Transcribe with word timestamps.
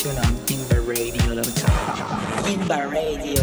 tune 0.00 0.12
on 0.16 0.52
Inba 0.52 0.76
Radio. 0.86 1.66
Inba 2.46 2.76
Radio. 2.88 3.42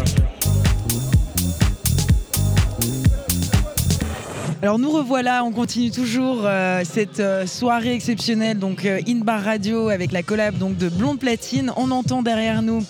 Alors 4.60 4.78
nous 4.80 4.90
revoilà, 4.90 5.44
on 5.44 5.52
continue 5.52 5.92
toujours 5.92 6.40
euh, 6.44 6.82
cette 6.84 7.20
euh, 7.20 7.46
soirée 7.46 7.94
exceptionnelle, 7.94 8.58
donc 8.58 8.84
euh, 8.84 9.00
In 9.06 9.18
Bar 9.20 9.44
Radio 9.44 9.88
avec 9.88 10.10
la 10.10 10.24
collab 10.24 10.58
donc 10.58 10.76
de 10.76 10.88
Blonde 10.88 11.20
Platine. 11.20 11.72
On 11.76 11.92
entend 11.92 12.22
derrière 12.22 12.60
nous 12.60 12.84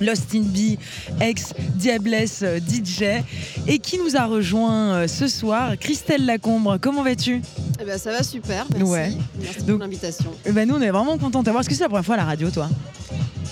Lost 0.00 0.34
in 0.34 0.40
Bee, 0.40 0.78
ex 1.20 1.52
Diablesse 1.74 2.40
euh, 2.42 2.58
DJ, 2.58 3.22
et 3.66 3.78
qui 3.80 3.98
nous 3.98 4.16
a 4.16 4.24
rejoint 4.24 4.94
euh, 4.94 5.08
ce 5.08 5.28
soir, 5.28 5.72
Christelle 5.78 6.24
Lacombre. 6.24 6.78
Comment 6.80 7.02
vas-tu? 7.02 7.42
Eh 7.80 7.84
ben, 7.84 7.98
ça 7.98 8.12
va 8.12 8.22
super, 8.22 8.64
merci. 8.70 8.90
Ouais. 8.90 9.12
Merci 9.38 9.58
Donc- 9.58 9.68
pour 9.76 9.78
l'invitation. 9.80 10.30
Eh 10.46 10.52
ben, 10.52 10.66
Nous, 10.66 10.74
on 10.74 10.80
est 10.80 10.90
vraiment 10.90 11.18
contents 11.18 11.40
de 11.40 11.44
t'avoir. 11.44 11.60
Est-ce 11.60 11.68
que 11.68 11.74
c'est 11.74 11.82
la 11.82 11.88
première 11.90 12.04
fois 12.06 12.14
à 12.14 12.18
la 12.18 12.24
radio, 12.24 12.50
toi? 12.50 12.68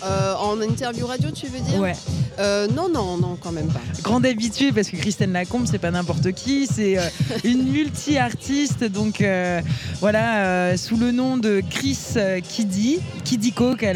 Euh, 0.05 0.35
en 0.37 0.61
interview 0.61 1.07
radio, 1.07 1.31
tu 1.31 1.47
veux 1.47 1.59
dire 1.61 1.81
Ouais. 1.81 1.93
Euh, 2.39 2.69
Non, 2.69 2.89
non, 2.89 3.17
non, 3.17 3.37
quand 3.41 3.51
même 3.51 3.67
pas. 3.67 3.81
Grande 4.03 4.25
habituée, 4.27 4.71
parce 4.71 4.89
que 4.91 4.97
Christelle 4.97 5.33
Lacombe, 5.33 5.67
c'est 5.69 5.79
pas 5.81 5.91
n'importe 5.91 6.31
qui, 6.33 6.67
c'est 6.69 6.97
euh, 6.99 7.03
une 7.45 7.65
multi-artiste, 7.71 8.85
donc 8.85 9.21
voilà, 10.01 10.77
sous 10.77 10.97
le 10.97 11.11
nom 11.11 11.37
de 11.37 11.63
Chris 11.69 11.99
Kiddy, 12.49 13.01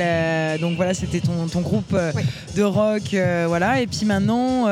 a- 0.01 0.59
donc 0.59 0.77
voilà, 0.77 0.93
c'était 0.95 1.20
ton, 1.20 1.46
ton 1.46 1.60
groupe 1.60 1.93
Ouais. 1.93 2.12
de 2.57 2.62
rock, 2.62 3.15
voilà, 3.46 3.80
et 3.80 3.87
puis 3.87 4.05
maintenant. 4.05 4.66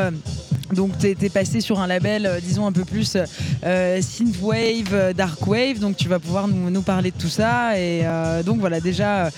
Donc 0.73 0.97
t'es 0.99 1.17
es 1.21 1.29
passé 1.29 1.61
sur 1.61 1.81
un 1.81 1.87
label, 1.87 2.27
euh, 2.27 2.41
disons 2.41 2.67
un 2.67 2.73
peu 2.73 2.85
plus 2.85 3.17
euh, 3.65 4.01
synthwave, 4.03 4.93
euh, 4.93 5.13
dark 5.13 5.47
wave. 5.47 5.79
Donc 5.79 5.97
tu 5.97 6.09
vas 6.09 6.19
pouvoir 6.19 6.49
nous, 6.49 6.71
nous 6.71 6.83
parler 6.83 7.11
de 7.11 7.17
tout 7.17 7.29
ça. 7.29 7.79
Et 7.79 8.03
euh, 8.05 8.43
donc 8.43 8.61
voilà 8.61 8.81
déjà, 8.81 9.31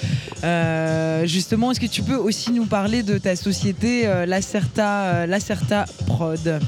justement, 1.24 1.70
est-ce 1.72 1.80
que 1.80 1.86
tu 1.86 2.02
peux 2.02 2.16
aussi 2.16 2.52
nous 2.52 2.66
parler 2.66 3.02
de 3.02 3.18
ta 3.18 3.36
société 3.36 4.04
Lacerta, 4.26 5.26
Lacerta 5.26 5.84
Prod? 6.06 6.38
Ça 6.42 6.58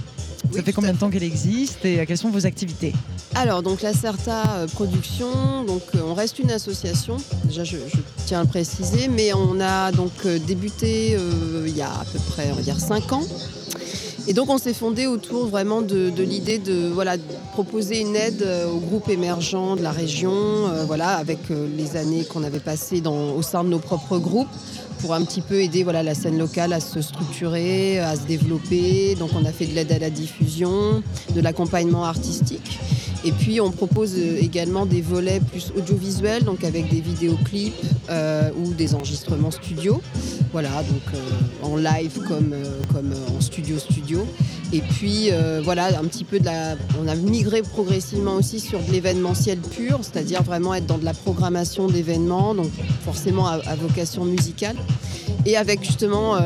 Oui, 0.52 0.62
fait 0.62 0.72
combien 0.72 0.92
de 0.92 0.98
temps 0.98 1.10
qu'elle 1.10 1.22
existe 1.24 1.84
et 1.84 2.04
quelles 2.06 2.18
sont 2.18 2.30
vos 2.30 2.46
activités? 2.46 2.92
Alors, 3.34 3.62
donc 3.62 3.82
la 3.82 3.92
CERTA 3.92 4.44
euh, 4.58 4.66
Production, 4.68 5.64
donc 5.66 5.82
on 6.06 6.14
reste 6.14 6.38
une 6.38 6.52
association, 6.52 7.16
déjà 7.44 7.64
je, 7.64 7.76
je 7.92 7.98
tiens 8.26 8.40
à 8.40 8.42
le 8.42 8.48
préciser, 8.48 9.08
mais 9.08 9.32
on 9.32 9.60
a 9.60 9.90
donc 9.90 10.24
débuté 10.46 11.16
euh, 11.18 11.64
il 11.66 11.76
y 11.76 11.82
a 11.82 11.88
à 11.90 12.04
peu 12.04 12.18
près, 12.30 12.50
on 12.52 12.54
va 12.54 12.62
dire, 12.62 12.78
5 12.78 13.12
ans. 13.12 13.22
Et 14.26 14.32
donc 14.32 14.48
on 14.48 14.56
s'est 14.58 14.72
fondé 14.72 15.06
autour 15.06 15.46
vraiment 15.48 15.82
de, 15.82 16.08
de 16.08 16.22
l'idée 16.22 16.58
de, 16.58 16.88
voilà, 16.88 17.16
proposer 17.52 18.00
une 18.00 18.16
aide 18.16 18.42
euh, 18.42 18.70
aux 18.70 18.78
groupes 18.78 19.10
émergents 19.10 19.76
de 19.76 19.82
la 19.82 19.90
région, 19.92 20.32
euh, 20.32 20.84
voilà, 20.86 21.16
avec 21.16 21.50
euh, 21.50 21.66
les 21.76 21.96
années 21.96 22.24
qu'on 22.24 22.42
avait 22.42 22.58
passées 22.58 23.02
dans- 23.02 23.34
au 23.34 23.42
sein 23.42 23.64
de 23.64 23.68
nos 23.68 23.78
propres 23.78 24.16
groupes 24.18 24.48
pour 25.00 25.12
un 25.12 25.22
petit 25.24 25.42
peu 25.42 25.60
aider 25.62 25.82
voilà, 25.84 26.02
la 26.02 26.14
scène 26.14 26.38
locale 26.38 26.72
à 26.72 26.80
se 26.80 27.02
structurer, 27.02 27.98
à 27.98 28.16
se 28.16 28.22
développer. 28.22 29.14
Donc 29.16 29.30
on 29.38 29.44
a 29.44 29.52
fait 29.52 29.66
de 29.66 29.74
l'aide 29.74 29.92
à 29.92 29.98
la 29.98 30.08
diffusion, 30.08 31.02
de 31.34 31.40
l'accompagnement 31.42 32.04
artistique. 32.04 32.78
Et 33.24 33.32
puis 33.32 33.58
on 33.60 33.70
propose 33.70 34.14
euh, 34.18 34.36
également 34.38 34.84
des 34.84 35.00
volets 35.00 35.40
plus 35.40 35.72
audiovisuels, 35.76 36.44
donc 36.44 36.62
avec 36.62 36.90
des 36.90 37.00
vidéoclips 37.00 37.72
euh, 38.10 38.50
ou 38.58 38.74
des 38.74 38.94
enregistrements 38.94 39.50
studio. 39.50 40.02
Voilà, 40.52 40.68
donc 40.82 41.02
euh, 41.14 41.18
en 41.62 41.76
live 41.76 42.20
comme, 42.28 42.54
comme 42.92 43.12
en 43.34 43.40
studio 43.40 43.78
studio. 43.78 44.26
Et 44.72 44.80
puis 44.80 45.30
voilà, 45.62 45.86
un 45.98 46.04
petit 46.04 46.24
peu 46.24 46.40
de 46.40 46.46
la. 46.46 46.74
On 47.00 47.06
a 47.06 47.14
migré 47.14 47.62
progressivement 47.62 48.34
aussi 48.34 48.58
sur 48.58 48.80
de 48.80 48.90
l'événementiel 48.90 49.58
pur, 49.58 50.00
c'est-à-dire 50.02 50.42
vraiment 50.42 50.74
être 50.74 50.86
dans 50.86 50.98
de 50.98 51.04
la 51.04 51.14
programmation 51.14 51.86
d'événements, 51.86 52.54
donc 52.54 52.70
forcément 53.04 53.46
à, 53.46 53.76
vocation 53.76 54.24
musicale. 54.24 54.76
Et 55.46 55.56
avec 55.56 55.84
justement 55.84 56.36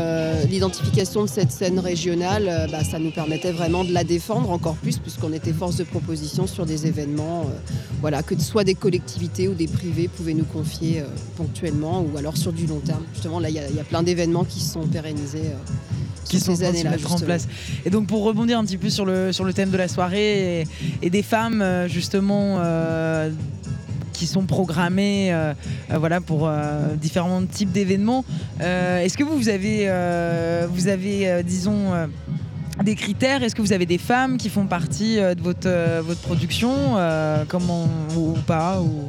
l'identification 0.48 1.22
de 1.22 1.28
cette 1.28 1.52
scène 1.52 1.78
régionale, 1.78 2.68
bah, 2.70 2.84
ça 2.84 2.98
nous 2.98 3.12
permettait 3.12 3.52
vraiment 3.52 3.84
de 3.84 3.92
la 3.92 4.04
défendre 4.04 4.50
encore 4.50 4.74
plus, 4.74 4.98
puisqu'on 4.98 5.32
était 5.32 5.52
force 5.52 5.76
de 5.76 5.84
proposition 5.84 6.46
sur 6.46 6.66
des 6.68 6.86
événements, 6.86 7.42
euh, 7.46 7.72
voilà, 8.00 8.22
que 8.22 8.38
soit 8.40 8.62
des 8.64 8.74
collectivités 8.74 9.48
ou 9.48 9.54
des 9.54 9.66
privés 9.66 10.06
pouvaient 10.08 10.34
nous 10.34 10.44
confier 10.44 11.00
euh, 11.00 11.04
ponctuellement, 11.36 12.00
ou 12.02 12.16
alors 12.16 12.36
sur 12.36 12.52
du 12.52 12.66
long 12.66 12.78
terme. 12.80 13.02
Justement, 13.14 13.40
là, 13.40 13.48
il 13.48 13.56
y, 13.56 13.58
a- 13.58 13.68
il 13.68 13.74
y 13.76 13.80
a 13.80 13.84
plein 13.84 14.02
d'événements 14.04 14.44
qui 14.44 14.60
se 14.60 14.72
sont 14.74 14.86
pérennisés. 14.86 15.38
euh, 15.46 15.72
qui 16.24 16.38
sont 16.40 16.54
ces 16.56 16.64
en 17.14 17.18
place. 17.24 17.48
Et 17.86 17.90
donc 17.90 18.06
pour 18.06 18.22
rebondir 18.22 18.58
un 18.58 18.64
petit 18.66 18.76
peu 18.76 18.90
sur 18.90 19.06
le, 19.06 19.32
sur 19.32 19.44
le 19.44 19.54
thème 19.54 19.70
de 19.70 19.78
la 19.78 19.88
soirée 19.88 20.60
et, 20.60 20.66
et 21.00 21.08
des 21.08 21.22
femmes 21.22 21.64
justement 21.88 22.58
euh, 22.58 23.30
qui 24.12 24.26
sont 24.26 24.42
programmées 24.44 25.32
euh, 25.32 25.54
voilà, 25.98 26.20
pour 26.20 26.46
euh, 26.46 26.94
différents 27.00 27.42
types 27.46 27.72
d'événements, 27.72 28.26
est-ce 28.60 29.16
que 29.16 29.24
vous 29.24 29.48
avez, 29.48 29.84
euh, 29.88 30.66
vous 30.70 30.88
avez 30.88 31.42
disons, 31.44 31.92
des 32.88 32.94
critères. 32.94 33.42
Est-ce 33.42 33.54
que 33.54 33.60
vous 33.60 33.74
avez 33.74 33.84
des 33.84 33.98
femmes 33.98 34.38
qui 34.38 34.48
font 34.48 34.66
partie 34.66 35.18
euh, 35.18 35.34
de 35.34 35.42
votre, 35.42 35.66
euh, 35.66 36.00
votre 36.02 36.20
production 36.20 36.72
euh, 36.96 37.44
comment, 37.46 37.86
ou, 38.16 38.30
ou 38.30 38.38
pas 38.46 38.80
ou... 38.80 39.06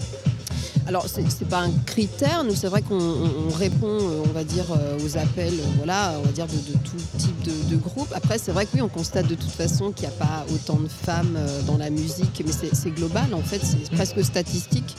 Alors, 0.90 1.06
c'est 1.08 1.22
c'est 1.30 1.48
pas 1.48 1.60
un 1.60 1.72
critère. 1.86 2.44
Nous, 2.44 2.56
c'est 2.56 2.66
vrai 2.68 2.82
qu'on 2.82 2.96
on- 3.00 3.48
on 3.52 3.56
répond, 3.56 3.86
euh, 4.00 4.24
on 4.28 4.34
va 4.34 4.44
dire, 4.44 4.66
euh, 4.72 4.98
aux 5.06 5.18
appels, 5.20 5.54
euh, 5.54 5.64
voilà, 5.78 6.16
on 6.20 6.24
va 6.26 6.32
dire 6.32 6.48
de, 6.48 6.74
tout 6.80 6.98
type 7.20 7.44
de, 7.44 7.52
de 7.70 7.76
groupe. 7.80 8.12
Après, 8.16 8.40
c'est 8.40 8.52
vrai 8.52 8.66
que 8.66 8.72
oui, 8.74 8.82
on 8.82 8.88
constate 8.88 9.28
de 9.28 9.36
toute 9.36 9.52
façon 9.52 9.92
qu'il 9.92 10.08
n'y 10.08 10.14
a 10.16 10.18
pas 10.18 10.48
autant 10.52 10.78
de 10.80 10.88
femmes 10.88 11.38
dans 11.68 11.78
la 11.78 11.92
musique, 11.92 12.42
mais 12.44 12.52
c'est- 12.52 12.90
global 12.90 13.32
en 13.36 13.42
fait, 13.44 13.62
c'est 13.64 13.92
presque 13.92 14.24
statistique 14.24 14.96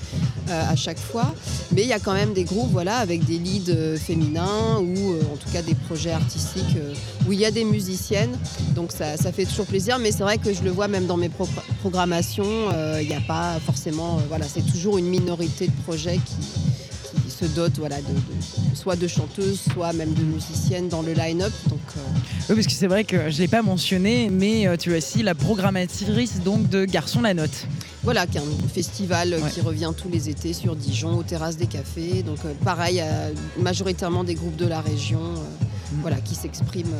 à 0.48 0.76
chaque 0.76 0.98
fois. 1.00 1.34
Mais 1.72 1.82
il 1.82 1.88
y 1.88 1.92
a 1.92 1.98
quand 1.98 2.12
même 2.14 2.34
des 2.34 2.44
groupes, 2.44 2.70
voilà, 2.70 2.98
avec 2.98 3.24
des 3.24 3.38
leads 3.38 3.96
féminins 3.98 4.78
ou 4.80 5.14
en 5.32 5.36
tout 5.36 5.50
cas 5.52 5.62
des 5.62 5.74
projets 5.74 6.12
artistiques 6.12 6.76
où 7.26 7.32
il 7.32 7.40
y 7.40 7.44
a 7.44 7.50
des 7.50 7.64
musiciennes. 7.64 8.36
Donc 8.76 8.92
ça, 8.92 9.16
ça 9.16 9.32
fait 9.32 9.44
toujours 9.44 9.66
plaisir. 9.66 9.98
Mais 9.98 10.12
c'est 10.12 10.22
vrai 10.22 10.38
que 10.38 10.52
je 10.54 10.62
le 10.62 10.70
vois 10.70 10.86
même 10.88 11.06
dans 11.06 11.16
mes 11.16 11.28
pro- 11.30 11.48
programmations, 11.80 12.70
il 13.00 13.08
n'y 13.08 13.14
a 13.14 13.20
pas 13.26 13.58
forcément, 13.66 14.18
voilà, 14.28 14.46
c'est 14.46 14.62
toujours 14.72 14.98
une 14.98 15.06
minorité 15.06 15.66
de 15.66 15.72
projets 15.82 16.16
qui, 16.24 17.20
qui 17.24 17.30
se 17.30 17.44
dotent, 17.46 17.78
voilà, 17.78 17.96
de, 17.98 18.02
de- 18.02 18.76
soit 18.76 18.96
de 18.96 19.08
chanteuses, 19.08 19.60
soit 19.72 19.92
même 19.92 20.12
de 20.14 20.22
musiciennes 20.22 20.88
dans 20.88 21.02
le 21.02 21.12
line-up. 21.12 21.52
Donc 21.68 21.78
euh, 21.96 22.00
Oui, 22.50 22.54
parce 22.56 22.66
que 22.66 22.72
c'est 22.72 22.86
vrai 22.86 23.04
que 23.04 23.30
je 23.30 23.36
ne 23.36 23.40
l'ai 23.42 23.48
pas 23.48 23.62
mentionné, 23.62 24.28
mais 24.30 24.66
euh, 24.66 24.76
tu 24.76 24.94
es 24.94 24.98
aussi 24.98 25.22
la 25.22 25.34
programmatrice 25.34 26.40
donc, 26.44 26.68
de 26.68 26.84
Garçon 26.84 27.20
la 27.22 27.34
Note. 27.34 27.66
voilà, 28.02 28.26
qui 28.26 28.38
est 28.38 28.40
un 28.40 28.68
festival 28.72 29.32
euh, 29.34 29.40
Ouais. 29.40 29.50
qui 29.50 29.60
revient 29.60 29.92
tous 29.96 30.08
les 30.08 30.28
étés 30.28 30.52
sur 30.52 30.76
Dijon, 30.76 31.16
aux 31.18 31.22
terrasses 31.22 31.56
des 31.56 31.66
cafés. 31.66 32.22
Donc 32.22 32.38
pareil, 32.64 33.02
majoritairement 33.58 34.24
des 34.24 34.34
groupes 34.34 34.56
de 34.56 34.66
la 34.66 34.80
région, 34.80 35.20
voilà, 36.00 36.16
qui 36.16 36.34
s'expriment 36.34 36.94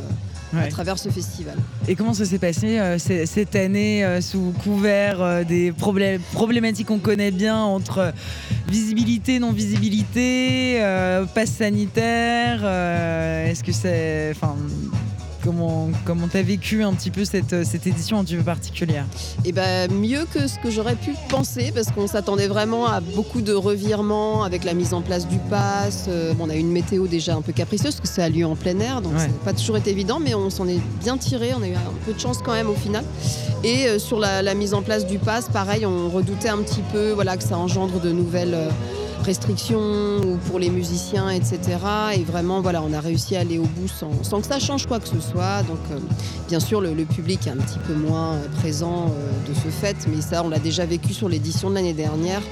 euh, 0.54 0.64
à 0.64 0.68
travers 0.68 0.98
ce 0.98 1.08
festival. 1.08 1.56
Et 1.88 1.94
comment 1.94 2.14
ça 2.14 2.24
s'est 2.24 2.38
passé 2.38 2.78
euh, 2.78 2.98
cette 2.98 3.56
année 3.56 4.04
euh, 4.04 4.20
sous 4.20 4.52
couvert 4.62 5.22
euh, 5.22 5.44
des 5.44 5.72
problématiques 5.72 6.88
qu'on 6.88 6.98
connaît 6.98 7.30
bien 7.30 7.58
entre 7.58 8.12
visibilité, 8.68 9.38
non-visibilité, 9.38 10.80
passe 11.34 11.50
sanitaire 11.50 12.64
Est-ce 12.64 13.62
que 13.64 13.72
c'est. 13.72 14.32
Enfin, 14.34 14.56
comment 15.50 15.88
comment 16.04 16.28
t'as 16.28 16.42
vécu 16.42 16.82
un 16.84 16.92
petit 16.92 17.10
peu 17.10 17.24
cette, 17.24 17.64
cette 17.64 17.86
édition 17.86 18.18
un 18.18 18.24
petit 18.24 18.36
peu 18.36 18.42
particulière 18.42 19.04
Et 19.44 19.52
ben 19.52 19.90
mieux 19.92 20.24
que 20.32 20.46
ce 20.46 20.58
que 20.58 20.70
j'aurais 20.70 20.94
pu 20.94 21.12
penser 21.28 21.72
parce 21.74 21.88
qu'on 21.90 22.06
s'attendait 22.06 22.46
vraiment 22.48 22.86
à 22.86 23.00
beaucoup 23.00 23.40
de 23.40 23.52
revirements 23.52 24.44
avec 24.44 24.64
la 24.64 24.74
mise 24.74 24.94
en 24.94 25.02
place 25.02 25.26
du 25.26 25.38
pass. 25.50 26.06
Euh, 26.08 26.32
on 26.38 26.48
a 26.50 26.54
eu 26.54 26.58
une 26.60 26.70
météo 26.72 27.06
déjà 27.06 27.34
un 27.34 27.42
peu 27.42 27.52
capricieuse 27.52 27.96
parce 27.96 28.08
que 28.08 28.14
ça 28.14 28.24
a 28.24 28.28
lieu 28.28 28.46
en 28.46 28.54
plein 28.56 28.78
air, 28.78 29.02
donc 29.02 29.12
Ouais. 29.14 29.18
ça 29.20 29.26
n'a 29.26 29.32
pas 29.44 29.52
toujours 29.52 29.76
été 29.76 29.90
évident, 29.90 30.20
mais 30.20 30.34
on 30.34 30.50
s'en 30.50 30.68
est 30.68 30.80
bien 31.02 31.16
tiré. 31.18 31.50
On 31.58 31.62
a 31.62 31.68
eu 31.68 31.74
un 31.74 31.92
peu 32.06 32.12
de 32.12 32.20
chance 32.20 32.38
quand 32.44 32.52
même 32.52 32.68
au 32.70 32.74
final. 32.74 33.04
Et 33.64 33.88
euh, 33.88 33.98
sur 33.98 34.20
la, 34.20 34.42
la 34.42 34.54
mise 34.54 34.72
en 34.74 34.82
place 34.82 35.04
du 35.06 35.18
pass, 35.18 35.48
pareil, 35.52 35.84
on 35.84 36.08
redoutait 36.08 36.48
un 36.48 36.58
petit 36.58 36.82
peu, 36.92 37.10
voilà, 37.12 37.36
que 37.36 37.42
ça 37.42 37.58
engendre 37.58 38.00
de 38.00 38.12
nouvelles. 38.12 38.54
euh, 38.54 38.68
restrictions 39.22 40.18
ou 40.24 40.36
pour 40.48 40.58
les 40.58 40.70
musiciens, 40.70 41.30
etc. 41.30 41.58
Et 42.16 42.22
vraiment, 42.22 42.60
voilà, 42.60 42.82
on 42.82 42.92
a 42.92 43.00
réussi 43.00 43.36
à 43.36 43.40
aller 43.40 43.58
au 43.58 43.64
bout 43.64 43.88
sans, 43.88 44.22
sans 44.22 44.40
que 44.40 44.46
ça 44.46 44.58
change 44.58 44.86
quoi 44.86 45.00
que 45.00 45.08
ce 45.08 45.20
soit. 45.20 45.62
Donc, 45.64 45.78
euh, 45.90 45.98
bien 46.48 46.60
sûr, 46.60 46.80
le, 46.80 46.94
le 46.94 47.04
public 47.04 47.46
est 47.46 47.50
un 47.50 47.56
petit 47.56 47.78
peu 47.86 47.94
moins 47.94 48.34
euh, 48.34 48.48
présent 48.60 49.06
euh, 49.06 49.48
de 49.48 49.54
ce 49.54 49.68
fait, 49.68 49.96
mais 50.08 50.20
ça, 50.20 50.42
on 50.44 50.48
l'a 50.48 50.58
déjà 50.58 50.84
vécu 50.84 51.14
sur 51.14 51.28
l'édition 51.28 51.70
de 51.70 51.74
l'année 51.76 51.92
dernière. 51.92 52.42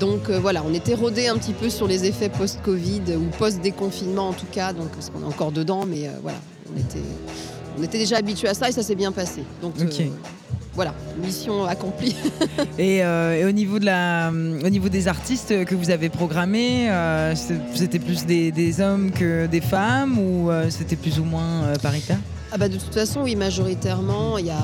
Donc 0.00 0.28
euh, 0.28 0.38
voilà, 0.38 0.62
on 0.68 0.74
était 0.74 0.94
rodé 0.94 1.28
un 1.28 1.36
petit 1.36 1.52
peu 1.52 1.70
sur 1.70 1.86
les 1.86 2.04
effets 2.04 2.28
post-Covid 2.28 3.16
ou 3.16 3.36
post-déconfinement 3.38 4.28
en 4.28 4.32
tout 4.32 4.46
cas, 4.50 4.72
donc 4.72 4.88
parce 4.88 5.10
qu'on 5.10 5.22
est 5.22 5.26
encore 5.26 5.52
dedans, 5.52 5.84
mais 5.86 6.10
voilà, 6.22 6.38
on 6.74 6.78
était, 6.78 7.02
on 7.78 7.82
était 7.82 7.98
déjà 7.98 8.16
habitué 8.16 8.48
à 8.48 8.54
ça 8.54 8.68
et 8.68 8.72
ça 8.72 8.82
s'est 8.82 8.94
bien 8.94 9.12
passé. 9.12 9.44
Donc. 9.60 9.74
Voilà, 10.74 10.94
mission 11.22 11.64
accomplie. 11.64 12.16
Et, 12.78 13.04
euh, 13.04 13.40
et 13.40 13.44
au, 13.44 13.52
niveau 13.52 13.78
de 13.78 13.84
la, 13.84 14.30
au 14.30 14.68
niveau 14.70 14.88
des 14.88 15.06
artistes 15.08 15.64
que 15.64 15.74
vous 15.74 15.90
avez 15.90 16.08
programmés, 16.08 16.90
euh, 16.90 17.34
c'était 17.74 17.98
plus 17.98 18.24
des, 18.24 18.50
des 18.50 18.80
hommes 18.80 19.10
que 19.10 19.46
des 19.46 19.60
femmes 19.60 20.18
ou 20.18 20.50
euh, 20.50 20.70
c'était 20.70 20.96
plus 20.96 21.18
ou 21.20 21.24
moins 21.24 21.64
euh, 21.64 21.74
paritaire? 21.76 22.18
Ah 22.50 22.58
bah 22.58 22.68
de 22.68 22.76
toute 22.76 22.94
façon, 22.94 23.22
oui, 23.22 23.36
majoritairement, 23.36 24.38
il 24.38 24.46
y 24.46 24.50
a 24.50 24.56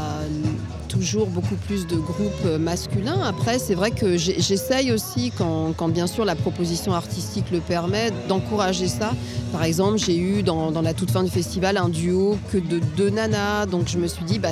toujours 0.89 1.27
beaucoup 1.29 1.55
plus 1.67 1.87
de 1.87 1.97
groupes 1.97 2.45
euh, 2.47 2.59
masculins. 2.59 3.21
Après, 3.25 3.59
c'est 3.59 3.75
vrai 3.75 3.91
que 3.91 4.17
j'essaye 4.17 4.91
aussi, 4.93 5.33
quand, 5.39 5.73
quand 5.77 5.89
bien 5.89 6.07
sûr 6.07 6.25
la 6.25 6.35
proposition 6.35 6.93
artistique 6.95 7.45
le 7.53 7.61
permet, 7.61 8.11
d'encourager 8.29 8.89
ça. 8.89 9.13
Par 9.53 9.63
exemple, 9.65 9.99
j'ai 9.99 10.17
eu 10.17 10.43
dans, 10.43 10.71
dans 10.73 10.83
la 10.83 10.95
toute 10.95 11.11
fin 11.11 11.23
du 11.23 11.31
festival 11.31 11.77
un 11.77 11.89
duo 11.89 12.37
que 12.53 12.59
de 12.59 12.81
deux 12.97 13.11
nanas. 13.11 13.67
Donc 13.67 13.89
je 13.89 13.99
me 13.99 14.07
suis 14.09 14.25
dit, 14.25 14.39
bah, 14.39 14.51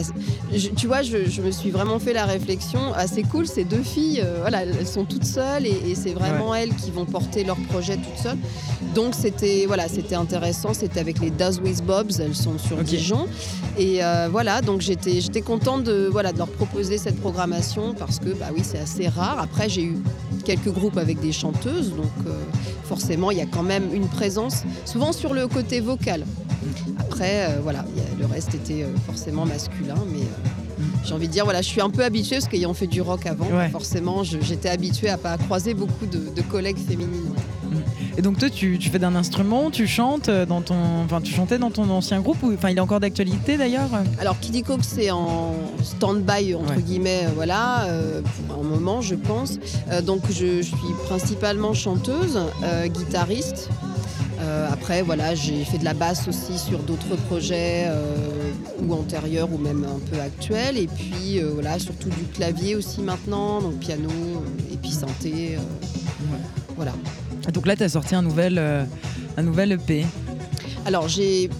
je- 0.54 0.68
tu 0.68 0.86
vois, 0.86 1.02
je, 1.02 1.28
je 1.28 1.42
me 1.42 1.50
suis 1.50 1.70
vraiment 1.70 1.98
fait 1.98 2.12
la 2.12 2.24
réflexion. 2.26 2.80
Ah, 2.94 3.06
c'est 3.06 3.22
cool, 3.24 3.46
ces 3.46 3.64
deux 3.64 3.82
filles, 3.82 4.22
euh, 4.24 4.38
voilà, 4.40 4.62
elles 4.62 4.86
sont 4.86 5.04
toutes 5.04 5.24
seules 5.24 5.66
et, 5.66 5.90
et 5.90 5.94
c'est 5.94 6.12
vraiment 6.12 6.54
elles 6.54 6.74
qui 6.76 6.90
vont 6.90 7.04
porter 7.06 7.42
leur 7.44 7.56
projet 7.70 7.96
toutes 7.96 8.22
seules. 8.22 8.38
Donc 8.94 9.14
c'était 9.14 9.64
voilà, 9.66 9.88
c'était 9.88 10.14
intéressant. 10.14 10.72
C'était 10.72 11.00
avec 11.00 11.20
les 11.20 11.30
Does 11.30 11.58
with 11.64 11.82
Bobs, 11.84 12.20
elles 12.20 12.36
sont 12.36 12.58
sur. 12.58 12.76
Dijon. 12.86 13.26
Et 13.78 14.04
euh, 14.04 14.28
voilà, 14.30 14.60
donc 14.60 14.80
j'étais 14.82 15.20
j'étais 15.20 15.40
contente 15.40 15.82
de 15.82 16.08
voilà 16.12 16.32
de 16.36 16.38
leur 16.38 16.48
proposer 16.48 16.98
cette 16.98 17.18
programmation 17.18 17.94
parce 17.94 18.18
que 18.18 18.28
bah 18.34 18.46
oui, 18.54 18.60
c'est 18.62 18.78
assez 18.78 19.08
rare. 19.08 19.38
Après, 19.40 19.70
j'ai 19.70 19.84
eu 19.84 19.96
quelques 20.44 20.68
groupes 20.70 20.98
avec 20.98 21.18
des 21.20 21.32
chanteuses, 21.32 21.90
donc 21.94 22.10
euh, 22.26 22.30
forcément, 22.84 23.30
il 23.30 23.38
y 23.38 23.40
a 23.40 23.46
quand 23.46 23.62
même 23.62 23.84
une 23.94 24.06
présence, 24.06 24.64
souvent 24.84 25.12
sur 25.12 25.32
le 25.32 25.48
côté 25.48 25.80
vocal. 25.80 26.24
Après, 27.00 27.46
euh, 27.48 27.60
voilà, 27.62 27.80
a- 27.80 28.18
le 28.20 28.26
reste 28.26 28.54
était 28.54 28.82
euh, 28.82 28.94
forcément 29.06 29.46
masculin, 29.46 29.96
mais 30.12 30.20
j'ai 31.04 31.14
envie 31.14 31.26
de 31.26 31.32
dire, 31.32 31.44
voilà, 31.44 31.62
je 31.62 31.68
suis 31.68 31.80
un 31.80 31.88
peu 31.90 32.04
habituée 32.04 32.36
parce 32.36 32.48
qu'ayant 32.48 32.74
fait 32.74 32.86
du 32.86 33.00
rock 33.00 33.24
avant, 33.26 33.46
Ouais. 33.46 33.70
forcément, 33.70 34.22
j'étais 34.22 34.68
habituée 34.68 35.08
à 35.08 35.16
pas 35.16 35.38
croiser 35.38 35.72
beaucoup 35.72 36.04
de, 36.06 36.18
de 36.34 36.42
collègues 36.42 36.78
féminines. 36.78 37.32
Et 38.18 38.22
donc 38.22 38.38
toi, 38.38 38.48
tu, 38.48 38.78
tu 38.78 38.88
fais 38.88 38.98
d'un 38.98 39.14
instrument, 39.14 39.70
tu 39.70 39.86
chantes 39.86 40.30
euh, 40.30 40.46
dans 40.46 40.62
ton, 40.62 40.74
enfin 41.04 41.20
tu 41.20 41.34
chantais 41.34 41.58
dans 41.58 41.70
ton 41.70 41.88
ancien 41.90 42.20
groupe 42.20 42.42
ou, 42.42 42.54
enfin 42.54 42.70
il 42.70 42.78
est 42.78 42.80
encore 42.80 43.00
d'actualité 43.00 43.58
d'ailleurs. 43.58 43.90
Alors, 44.18 44.38
Kiddy 44.40 44.62
Coke, 44.62 44.80
c'est 44.82 45.10
en 45.10 45.52
stand-by, 45.82 46.54
entre 46.54 46.76
Ouais. 46.76 46.82
guillemets, 46.82 47.24
euh, 47.26 47.30
voilà, 47.34 47.84
euh, 47.84 48.22
pour 48.48 48.60
un 48.64 48.66
moment, 48.68 49.02
je 49.02 49.14
pense. 49.16 49.58
Euh, 49.90 50.00
donc, 50.00 50.22
je, 50.30 50.62
je 50.62 50.62
suis 50.62 50.94
principalement 51.04 51.74
chanteuse, 51.74 52.38
euh, 52.64 52.86
guitariste. 52.86 53.68
Euh, 54.40 54.68
après, 54.72 55.02
voilà, 55.02 55.34
j'ai 55.34 55.64
fait 55.64 55.78
de 55.78 55.84
la 55.84 55.94
basse 55.94 56.26
aussi 56.28 56.58
sur 56.58 56.78
d'autres 56.80 57.16
projets, 57.28 57.84
euh, 57.88 58.52
ou 58.82 58.92
antérieurs, 58.94 59.48
ou 59.52 59.58
même 59.58 59.84
un 59.84 59.98
peu 60.10 60.20
actuels. 60.20 60.78
Et 60.78 60.86
puis, 60.86 61.38
euh, 61.38 61.50
voilà, 61.52 61.78
surtout 61.78 62.08
du 62.08 62.24
clavier 62.34 62.76
aussi 62.76 63.00
maintenant, 63.02 63.60
donc 63.60 63.74
piano, 63.78 64.08
euh, 64.10 64.72
et 64.72 64.76
puis 64.76 64.92
euh, 65.26 65.58
Voilà. 66.76 66.92
Donc 67.52 67.66
là, 67.66 67.76
tu 67.76 67.82
as 67.82 67.88
sorti 67.88 68.14
un 68.14 68.22
nouvel, 68.22 68.56
euh, 68.58 68.84
un 69.36 69.42
nouvel 69.42 69.72
EP. 69.72 70.06
Alors 70.84 71.08
j'ai 71.08 71.50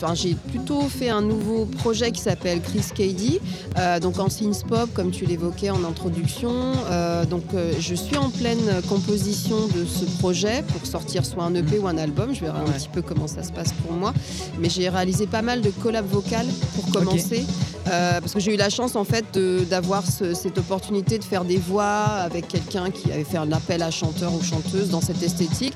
Enfin, 0.00 0.14
j'ai 0.14 0.34
plutôt 0.34 0.82
fait 0.82 1.08
un 1.08 1.22
nouveau 1.22 1.64
projet 1.64 2.12
qui 2.12 2.20
s'appelle 2.20 2.60
Chris 2.60 2.84
Cady, 2.94 3.40
euh, 3.76 3.98
donc 3.98 4.20
en 4.20 4.28
synth 4.28 4.64
pop 4.64 4.88
comme 4.94 5.10
tu 5.10 5.26
l'évoquais 5.26 5.70
en 5.70 5.82
introduction. 5.82 6.52
Euh, 6.88 7.24
donc 7.24 7.42
euh, 7.52 7.72
je 7.80 7.96
suis 7.96 8.16
en 8.16 8.30
pleine 8.30 8.80
composition 8.88 9.56
de 9.66 9.84
ce 9.84 10.04
projet 10.20 10.62
pour 10.68 10.86
sortir 10.86 11.26
soit 11.26 11.42
un 11.42 11.54
EP 11.56 11.80
ou 11.80 11.88
un 11.88 11.98
album. 11.98 12.32
Je 12.32 12.42
verrai 12.42 12.60
un 12.60 12.70
petit 12.70 12.88
peu 12.88 13.02
comment 13.02 13.26
ça 13.26 13.42
se 13.42 13.50
passe 13.50 13.72
pour 13.72 13.90
moi. 13.90 14.14
Mais 14.60 14.70
j'ai 14.70 14.88
réalisé 14.88 15.26
pas 15.26 15.42
mal 15.42 15.62
de 15.62 15.70
collabs 15.70 16.06
vocales 16.06 16.46
pour 16.76 16.88
commencer, 16.92 17.44
Euh, 17.90 18.20
parce 18.20 18.34
que 18.34 18.40
j'ai 18.40 18.54
eu 18.54 18.56
la 18.56 18.70
chance 18.70 18.96
en 18.96 19.04
fait 19.04 19.24
d'avoir 19.70 20.04
ce- 20.06 20.34
cette 20.34 20.58
opportunité 20.58 21.18
de 21.18 21.24
faire 21.24 21.44
des 21.44 21.56
voix 21.56 21.84
avec 21.86 22.48
quelqu'un 22.48 22.90
qui 22.90 23.10
avait 23.12 23.24
fait 23.24 23.38
un 23.38 23.50
appel 23.52 23.82
à 23.82 23.90
chanteur 23.90 24.34
ou 24.34 24.42
chanteuse 24.42 24.90
dans 24.90 25.00
cette 25.00 25.22
esthétique. 25.22 25.74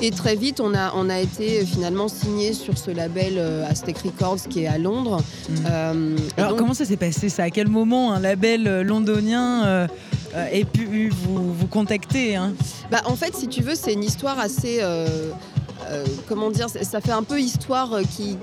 Et 0.00 0.10
très 0.10 0.34
vite, 0.34 0.60
on 0.60 0.74
a, 0.74 0.92
on 0.96 1.08
a 1.08 1.20
été 1.20 1.60
euh, 1.60 1.64
finalement 1.64 2.08
signé 2.08 2.52
sur 2.54 2.76
ce 2.76 2.90
label 2.90 3.34
euh, 3.36 3.64
Aztec 3.68 3.98
Records 3.98 4.48
qui 4.50 4.64
est 4.64 4.66
à 4.66 4.78
Londres. 4.78 5.18
Euh, 5.70 6.16
et 6.16 6.40
Alors 6.40 6.50
donc- 6.50 6.58
comment 6.58 6.74
ça 6.74 6.84
s'est 6.84 6.96
passé 6.96 7.28
ça? 7.28 7.44
À 7.44 7.50
quel 7.50 7.68
moment 7.68 8.12
un 8.12 8.18
label 8.20 8.80
londonien 8.82 9.86
ait 10.50 10.64
pu 10.64 11.10
vous, 11.10 11.52
vous 11.54 11.66
contacter 11.68 12.34
hein? 12.36 12.54
Bah, 12.90 13.02
en 13.04 13.14
fait, 13.16 13.36
si 13.36 13.46
tu 13.48 13.62
veux, 13.62 13.74
c'est 13.74 13.92
une 13.92 14.02
histoire 14.04 14.38
assez. 14.40 14.80
comment 16.28 16.50
dire 16.50 16.68
ça- 16.70 17.00
fait 17.00 17.12
un 17.12 17.22
peu 17.22 17.40
histoire 17.40 17.90
qui 18.16 18.36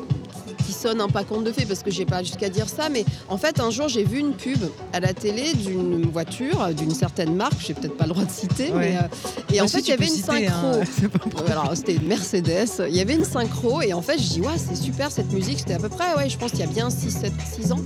qui 0.70 0.74
sonne 0.76 1.02
un 1.02 1.08
pas 1.08 1.24
conte 1.24 1.44
de 1.46 1.52
fées 1.52 1.66
parce 1.66 1.82
que 1.82 1.90
j'ai 1.90 2.06
pas 2.06 2.22
jusqu'à 2.22 2.50
dire 2.50 2.70
ça 2.70 2.90
mais 2.90 3.04
en 3.28 3.38
fait 3.38 3.60
un 3.60 3.72
jour 3.72 3.88
j'ai 3.88 4.04
vu 4.04 4.20
une 4.20 4.34
pub 4.34 4.60
à 4.94 5.00
la 5.00 5.14
télé 5.14 5.54
d'une 5.54 6.10
voiture 6.12 6.68
d'une 6.78 6.94
certaine 6.94 7.34
marque 7.36 7.60
j'ai 7.66 7.74
peut-être 7.74 7.98
pas 7.98 8.04
le 8.06 8.12
droit 8.12 8.24
de 8.24 8.30
citer 8.32 8.70
Ouais. 8.72 8.92
mais 8.92 8.98
euh, 8.98 9.54
et 9.54 9.58
Bah, 9.58 9.64
en 9.64 9.68
fait 9.68 9.80
il 9.80 9.88
y 9.88 9.92
avait 9.94 10.06
une 10.06 10.12
citer, 10.14 10.48
synchro 10.48 10.68
hein, 10.68 11.42
alors 11.52 11.72
c'était 11.76 11.96
une 11.96 12.06
Mercedes, 12.08 12.70
il 12.88 12.96
y 12.96 13.00
avait 13.02 13.16
une 13.16 13.26
synchro 13.26 13.82
et 13.82 13.94
en 13.94 14.02
fait 14.04 14.20
je 14.20 14.28
dis 14.28 14.42
ouais 14.42 14.58
c'est 14.58 14.76
super 14.76 15.12
cette 15.12 15.32
musique, 15.34 15.58
c'était 15.60 15.74
à 15.74 15.80
peu 15.80 15.90
près 15.90 16.14
ouais 16.18 16.30
je 16.30 16.38
pense 16.38 16.52
qu'il 16.52 16.60
y 16.60 16.64
a 16.64 16.68
bien 16.68 16.90
6, 16.92 17.10
7, 17.10 17.32
6 17.62 17.72
ans. 17.72 17.80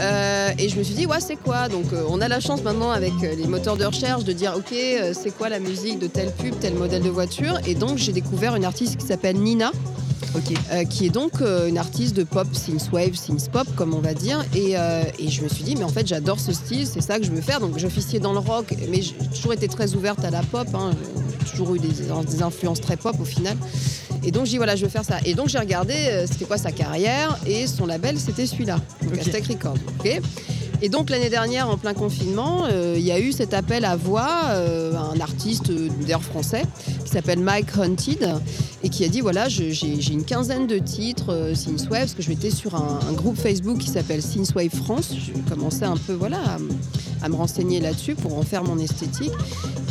Euh, 0.00 0.50
et 0.58 0.68
je 0.68 0.76
me 0.76 0.82
suis 0.82 0.94
dit 0.94 1.06
ouais 1.06 1.20
c'est 1.20 1.36
quoi? 1.36 1.68
Donc 1.68 1.92
euh, 1.92 2.02
on 2.08 2.20
a 2.20 2.26
la 2.26 2.40
chance 2.40 2.62
maintenant 2.64 2.90
avec 2.90 3.12
euh, 3.22 3.34
les 3.36 3.46
moteurs 3.46 3.76
de 3.76 3.84
recherche 3.84 4.24
de 4.24 4.32
dire 4.32 4.54
ok 4.56 4.74
c'est 5.12 5.30
quoi 5.36 5.48
la 5.48 5.60
musique 5.60 6.00
de 6.00 6.08
telle 6.08 6.32
pub 6.32 6.58
tel 6.58 6.74
modèle 6.74 7.02
de 7.02 7.10
voiture? 7.10 7.58
Et 7.66 7.74
donc 7.76 7.96
j'ai 7.98 8.12
découvert 8.12 8.56
une 8.56 8.64
artiste 8.64 8.96
qui 8.96 9.06
s'appelle 9.06 9.36
Nina 9.36 9.70
Ok. 10.34 10.52
euh, 10.72 10.84
qui 10.84 11.06
est 11.06 11.10
donc 11.10 11.40
euh, 11.40 11.68
une 11.68 11.78
artiste 11.78 12.16
de 12.16 12.24
pop, 12.24 12.46
synthwave, 12.52 13.14
synth 13.14 13.50
pop, 13.50 13.66
comme 13.76 13.94
on 13.94 14.00
va 14.00 14.14
dire. 14.14 14.44
Et, 14.54 14.76
euh, 14.76 15.02
et 15.18 15.28
je 15.28 15.42
me 15.42 15.48
suis 15.48 15.64
dit, 15.64 15.76
mais 15.76 15.84
en 15.84 15.88
fait, 15.88 16.06
j'adore 16.06 16.40
ce 16.40 16.52
style, 16.52 16.86
c'est 16.86 17.00
ça 17.00 17.18
que 17.18 17.24
je 17.24 17.30
veux 17.30 17.40
faire. 17.40 17.60
Donc, 17.60 17.78
j'officiais 17.78 18.18
dans 18.20 18.32
le 18.32 18.38
rock, 18.40 18.74
mais 18.90 19.00
j'ai 19.02 19.14
toujours 19.34 19.52
été 19.52 19.68
très 19.68 19.94
ouverte 19.94 20.24
à 20.24 20.30
la 20.30 20.42
pop. 20.42 20.68
hein. 20.74 20.90
J'ai 21.44 21.50
toujours 21.50 21.74
eu 21.74 21.78
des, 21.78 21.88
des 21.88 22.42
influences 22.42 22.80
très 22.80 22.96
pop 22.96 23.14
au 23.20 23.24
final. 23.24 23.56
Et 24.24 24.30
donc, 24.30 24.46
j'ai 24.46 24.52
dit, 24.52 24.56
voilà, 24.56 24.74
je 24.76 24.84
veux 24.84 24.90
faire 24.90 25.04
ça. 25.04 25.18
Et 25.24 25.34
donc, 25.34 25.48
j'ai 25.48 25.58
regardé, 25.58 26.24
c'était 26.30 26.46
quoi 26.46 26.58
sa 26.58 26.72
carrière, 26.72 27.38
et 27.46 27.66
son 27.66 27.86
label, 27.86 28.18
c'était 28.18 28.46
celui-là, 28.46 28.80
donc 29.02 29.12
Ok. 29.14 29.18
Aztec 29.20 29.46
Records. 29.46 29.76
Et 30.84 30.90
donc 30.90 31.08
l'année 31.08 31.30
dernière, 31.30 31.70
en 31.70 31.78
plein 31.78 31.94
confinement, 31.94 32.66
euh, 32.70 32.96
il 32.98 33.06
y 33.06 33.10
a 33.10 33.18
eu 33.18 33.32
cet 33.32 33.54
appel 33.54 33.86
à 33.86 33.96
voix, 33.96 34.48
euh, 34.50 34.92
un 34.94 35.18
artiste 35.18 35.70
euh, 35.70 35.88
d'air 36.06 36.20
français 36.20 36.64
qui 37.06 37.10
s'appelle 37.10 37.38
Mike 37.38 37.78
Hunted 37.78 38.34
et 38.82 38.90
qui 38.90 39.02
a 39.02 39.08
dit 39.08 39.22
voilà, 39.22 39.48
j'ai 39.48 40.12
une 40.12 40.26
quinzaine 40.26 40.66
de 40.66 40.76
titres 40.76 41.52
Synthwave 41.54 42.00
parce 42.00 42.12
que 42.12 42.20
je 42.20 42.28
m'étais 42.28 42.50
sur 42.50 42.74
un, 42.74 43.14
groupe 43.14 43.38
Facebook 43.38 43.78
qui 43.78 43.88
s'appelle 43.88 44.20
Synthwave 44.20 44.76
France. 44.76 45.14
Je 45.18 45.32
commençais 45.48 45.86
un 45.86 45.96
peu 45.96 46.12
voilà 46.12 46.58
à 47.24 47.28
me 47.28 47.34
renseigner 47.34 47.80
là-dessus 47.80 48.14
pour 48.14 48.36
en 48.38 48.42
faire 48.42 48.62
mon 48.64 48.78
esthétique. 48.78 49.32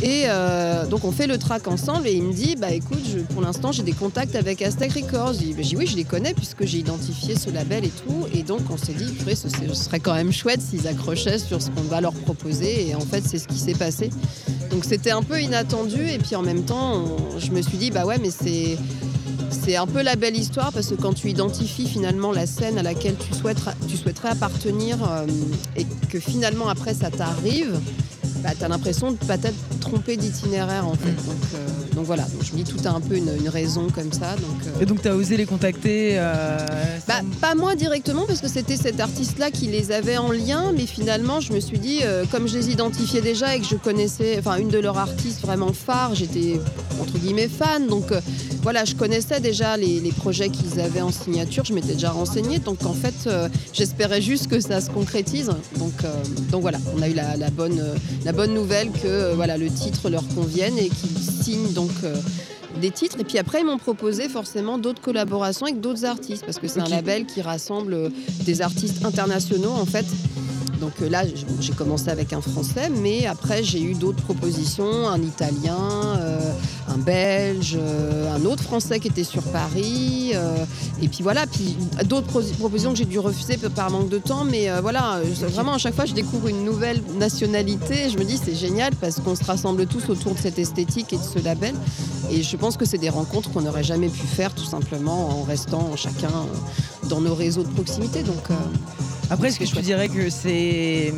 Et 0.02 0.22
euh, 0.26 0.86
donc 0.86 1.04
on 1.04 1.10
fait 1.12 1.26
le 1.26 1.36
track 1.36 1.66
ensemble 1.68 2.06
et 2.06 2.12
il 2.12 2.22
me 2.22 2.32
dit 2.32 2.54
bah 2.56 2.70
écoute, 2.70 3.00
je- 3.12 3.18
pour 3.20 3.42
l'instant 3.42 3.72
j'ai 3.72 3.82
des 3.82 3.92
contacts 3.92 4.36
avec 4.36 4.62
Aztec 4.62 4.92
Records. 4.92 5.34
J'ai 5.34 5.46
dit, 5.46 5.54
Bah, 5.54 5.62
oui, 5.78 5.86
je 5.86 5.96
les 5.96 6.04
connais 6.04 6.32
puisque 6.32 6.64
j'ai 6.64 6.78
identifié 6.78 7.36
ce 7.36 7.50
label 7.50 7.84
et 7.84 7.90
tout. 7.90 8.26
Et 8.32 8.42
donc 8.42 8.60
on 8.70 8.76
s'est 8.76 8.92
dit 8.92 9.10
purée, 9.12 9.34
ce, 9.34 9.48
serait 9.48 10.00
quand 10.00 10.14
même 10.14 10.32
chouette 10.32 10.60
s'ils 10.62 10.86
accrochaient 10.86 11.38
sur 11.38 11.60
ce 11.60 11.70
qu'on 11.70 11.82
va 11.82 12.00
leur 12.00 12.12
proposer. 12.14 12.88
Et 12.88 12.94
en 12.94 13.00
fait 13.00 13.22
c'est 13.26 13.38
ce 13.38 13.48
qui 13.48 13.58
s'est 13.58 13.74
passé. 13.74 14.10
Donc 14.70 14.84
c'était 14.84 15.10
un 15.10 15.22
peu 15.22 15.40
inattendu 15.40 16.08
et 16.08 16.18
puis 16.18 16.36
en 16.36 16.42
même 16.42 16.62
temps 16.62 17.04
je 17.38 17.50
me 17.50 17.62
suis 17.62 17.78
dit 17.78 17.90
bah 17.90 18.04
ouais 18.06 18.18
mais 18.22 18.30
c'est 18.30 18.76
c'est 19.54 19.76
un 19.76 19.86
peu 19.86 20.02
la 20.02 20.16
belle 20.16 20.36
histoire 20.36 20.72
parce 20.72 20.88
que 20.88 20.94
quand 20.94 21.12
tu 21.14 21.28
identifies 21.30 21.86
finalement 21.88 22.32
la 22.32 22.46
scène 22.46 22.78
à 22.78 22.82
laquelle 22.82 23.16
tu, 23.16 23.32
souhaites, 23.34 23.58
tu 23.88 23.96
souhaiterais 23.96 24.30
appartenir 24.30 24.98
euh, 25.02 25.26
et 25.76 25.86
que 26.10 26.18
finalement 26.20 26.68
après 26.68 26.94
ça 26.94 27.10
t'arrive, 27.10 27.78
bah, 28.42 28.50
tu 28.58 28.64
as 28.64 28.68
l'impression 28.68 29.12
de 29.12 29.16
peut-être 29.16 29.54
tromper 29.80 30.16
d'itinéraire 30.16 30.86
en 30.86 30.94
fait. 30.94 31.10
Mm. 31.12 31.26
Donc, 31.26 31.44
euh, 31.54 31.94
donc 31.94 32.06
voilà, 32.06 32.24
donc 32.24 32.42
je 32.42 32.52
me 32.52 32.62
dis 32.62 32.64
tout 32.64 32.76
a 32.86 32.90
un 32.90 33.00
peu 33.00 33.16
une, 33.16 33.30
une 33.40 33.48
raison 33.48 33.86
comme 33.94 34.12
ça. 34.12 34.34
Donc, 34.36 34.66
euh, 34.66 34.82
Et 34.82 34.86
donc 34.86 35.00
tu 35.00 35.08
as 35.08 35.14
osé 35.14 35.36
les 35.36 35.46
contacter 35.46 36.16
euh, 36.18 36.58
bah, 37.06 37.14
sans- 37.20 37.40
pas 37.40 37.54
moi 37.54 37.74
directement 37.76 38.24
parce 38.26 38.40
que 38.40 38.48
c'était 38.48 38.76
cet 38.76 39.00
artiste-là 39.00 39.50
qui 39.50 39.68
les 39.68 39.92
avait 39.92 40.18
en 40.18 40.30
lien, 40.32 40.72
mais 40.76 40.86
finalement 40.86 41.40
je 41.40 41.52
me 41.52 41.60
suis 41.60 41.78
dit, 41.78 42.00
comme 42.30 42.48
je 42.48 42.56
les 42.58 42.70
identifiais 42.70 43.20
déjà 43.22 43.54
et 43.56 43.60
que 43.60 43.66
je 43.66 43.76
connaissais, 43.76 44.36
enfin 44.38 44.56
une 44.56 44.68
de 44.68 44.78
leurs 44.78 44.98
artistes 44.98 45.40
vraiment 45.40 45.72
phares, 45.72 46.14
j'étais 46.14 46.60
entre 47.00 47.16
guillemets 47.18 47.48
fan, 47.48 47.86
donc 47.86 48.06
voilà, 48.64 48.86
je 48.86 48.94
connaissais 48.94 49.40
déjà 49.40 49.76
les, 49.76 50.00
les 50.00 50.10
projets 50.10 50.48
qu'ils 50.48 50.80
avaient 50.80 51.02
en 51.02 51.12
signature, 51.12 51.66
je 51.66 51.74
m'étais 51.74 51.92
déjà 51.92 52.10
renseignée, 52.10 52.60
donc 52.60 52.86
en 52.86 52.94
fait 52.94 53.12
euh, 53.26 53.50
j'espérais 53.74 54.22
juste 54.22 54.48
que 54.48 54.58
ça 54.58 54.80
se 54.80 54.88
concrétise. 54.88 55.50
Donc, 55.76 55.92
euh, 56.02 56.08
donc 56.50 56.62
voilà, 56.62 56.78
on 56.96 57.02
a 57.02 57.08
eu 57.10 57.12
la, 57.12 57.36
la 57.36 57.50
bonne, 57.50 57.82
la 58.24 58.32
bonne 58.32 58.54
nouvelle 58.54 58.90
que 58.90 59.06
euh, 59.06 59.32
voilà, 59.34 59.58
le 59.58 59.68
titre 59.68 60.08
leur 60.08 60.26
convienne 60.28 60.78
et 60.78 60.88
qu'ils 60.88 61.18
signent 61.18 61.74
donc. 61.74 61.90
des 62.80 62.90
titres 62.90 63.20
et 63.20 63.24
puis 63.24 63.38
après 63.38 63.60
ils 63.60 63.66
m'ont 63.66 63.78
proposé 63.78 64.28
forcément 64.28 64.78
d'autres 64.78 65.00
collaborations 65.00 65.66
avec 65.66 65.80
d'autres 65.80 66.04
artistes 66.06 66.44
parce 66.44 66.58
que 66.58 66.66
c'est 66.66 66.80
un 66.80 66.88
label 66.88 67.24
qui 67.24 67.40
rassemble 67.40 68.10
des 68.46 68.62
artistes 68.62 69.04
internationaux 69.04 69.70
en 69.70 69.86
fait 69.86 70.06
donc 70.80 70.92
euh, 71.02 71.08
là 71.08 71.22
j'ai 71.60 71.72
commencé 71.72 72.08
avec 72.08 72.32
un 72.32 72.40
français 72.40 72.90
mais 72.90 73.26
après 73.26 73.62
j'ai 73.62 73.82
eu 73.82 73.94
d'autres 73.94 74.22
propositions 74.22 75.08
un 75.08 75.20
italien 75.22 75.78
euh, 76.18 76.38
un 76.88 76.98
belge 76.98 77.76
euh, 77.78 78.34
un 78.34 78.44
autre 78.44 78.62
français 78.62 79.00
qui 79.00 79.08
était 79.08 79.24
sur 79.24 79.42
Paris 79.42 80.32
et 81.02 81.08
puis 81.08 81.22
voilà 81.22 81.46
puis 81.46 81.76
d'autres 82.06 82.26
pro- 82.26 82.42
propositions 82.58 82.92
que 82.92 82.98
j'ai 82.98 83.04
dû 83.04 83.18
refuser 83.18 83.56
par 83.56 83.90
manque 83.90 84.08
de 84.08 84.18
temps 84.18 84.44
mais 84.44 84.68
voilà 84.80 85.20
vraiment 85.40 85.74
à 85.74 85.78
chaque 85.78 85.94
fois 85.94 86.04
je 86.06 86.14
découvre 86.14 86.48
une 86.48 86.64
nouvelle 86.64 87.00
nationalité 87.18 88.10
je 88.10 88.18
me 88.18 88.24
dis 88.24 88.38
c'est 88.42 88.54
génial 88.54 88.92
parce 89.00 89.16
qu'on 89.20 89.34
se 89.36 89.44
rassemble 89.44 89.86
tous 89.86 90.08
autour 90.08 90.34
de 90.34 90.38
cette 90.38 90.58
esthétique 90.58 91.12
et 91.12 91.16
de 91.16 91.22
ce 91.22 91.38
label 91.42 91.74
et 92.30 92.42
je 92.42 92.56
pense 92.56 92.76
que 92.76 92.84
c'est 92.84 92.98
des 92.98 93.10
rencontres 93.10 93.50
qu'on 93.50 93.62
n'aurait 93.62 93.84
jamais 93.84 94.08
pu 94.08 94.26
faire 94.26 94.54
tout 94.54 94.64
simplement 94.64 95.28
en 95.40 95.42
restant 95.44 95.90
chacun 95.96 96.30
dans 97.08 97.20
nos 97.20 97.34
réseaux 97.34 97.62
de 97.62 97.68
proximité. 97.68 98.22
Donc, 98.22 98.48
Après, 99.34 99.48
est-ce 99.48 99.58
que 99.58 99.64
tu 99.64 99.82
dirais 99.82 100.08
que 100.08 100.30
ces 100.30 101.12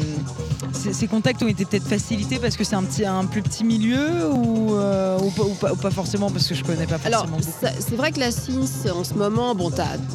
contacts 1.11 1.43
ont 1.43 1.49
été 1.49 1.67
peut-être 1.67 1.87
facilités 1.87 2.39
parce 2.39 2.57
que 2.57 2.65
c'est 2.65 2.75
un, 2.75 2.83
petit, 2.83 3.05
un 3.05 3.27
plus 3.27 3.43
petit 3.43 3.63
milieu 3.63 4.31
ou, 4.33 4.73
euh, 4.73 5.19
ou, 5.19 5.31
pas, 5.77 5.91
forcément 5.91 6.31
parce 6.31 6.49
que 6.49 6.55
je 6.55 6.65
connais 6.65 6.87
pas 6.87 6.97
forcément 6.97 7.37
Alors, 7.37 7.41
c'est 7.79 7.95
vrai 7.95 8.13
que 8.13 8.21
la 8.21 8.31
synth 8.31 8.91
en 8.91 9.05
ce 9.05 9.13
moment, 9.13 9.55
bon, 9.55 9.71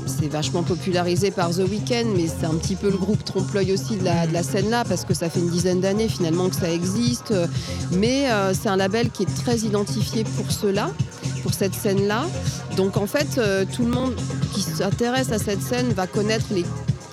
c'est 0.07 0.29
vachement 0.29 0.63
popularisé 0.63 1.29
par 1.29 1.51
The 1.51 1.59
Weeknd, 1.69 2.07
mais 2.17 2.25
c'est 2.25 2.47
un 2.47 2.55
petit 2.55 2.75
peu 2.75 2.89
le 2.89 2.97
groupe 2.97 3.23
trompe-l'œil 3.23 3.71
aussi 3.71 3.97
de 3.97 4.03
la, 4.03 4.25
de 4.25 4.33
la 4.33 4.41
scène 4.41 4.71
là 4.71 4.83
parce 4.83 5.05
que 5.05 5.13
ça 5.13 5.29
fait 5.29 5.39
une 5.39 5.51
dizaine 5.51 5.81
d'années 5.81 6.09
finalement 6.09 6.49
que 6.49 6.55
ça 6.55 6.71
existe. 6.71 7.35
Mais 7.91 8.31
euh, 8.31 8.55
c'est 8.55 8.69
un 8.69 8.77
label 8.77 9.11
qui 9.11 9.23
est 9.23 9.35
très 9.43 9.59
identifié 9.59 10.23
pour 10.23 10.51
cela 10.51 10.89
pour 11.43 11.53
cette 11.53 11.75
scène-là. 11.75 12.25
Donc 12.77 12.97
en 12.97 13.05
fait, 13.05 13.37
euh, 13.37 13.63
tout 13.71 13.83
le 13.83 13.91
monde 13.91 14.15
qui 14.53 14.61
s'intéresse 14.61 15.31
à 15.31 15.37
cette 15.37 15.61
scène 15.61 15.93
va 15.93 16.07
connaître 16.07 16.45
les 16.51 16.65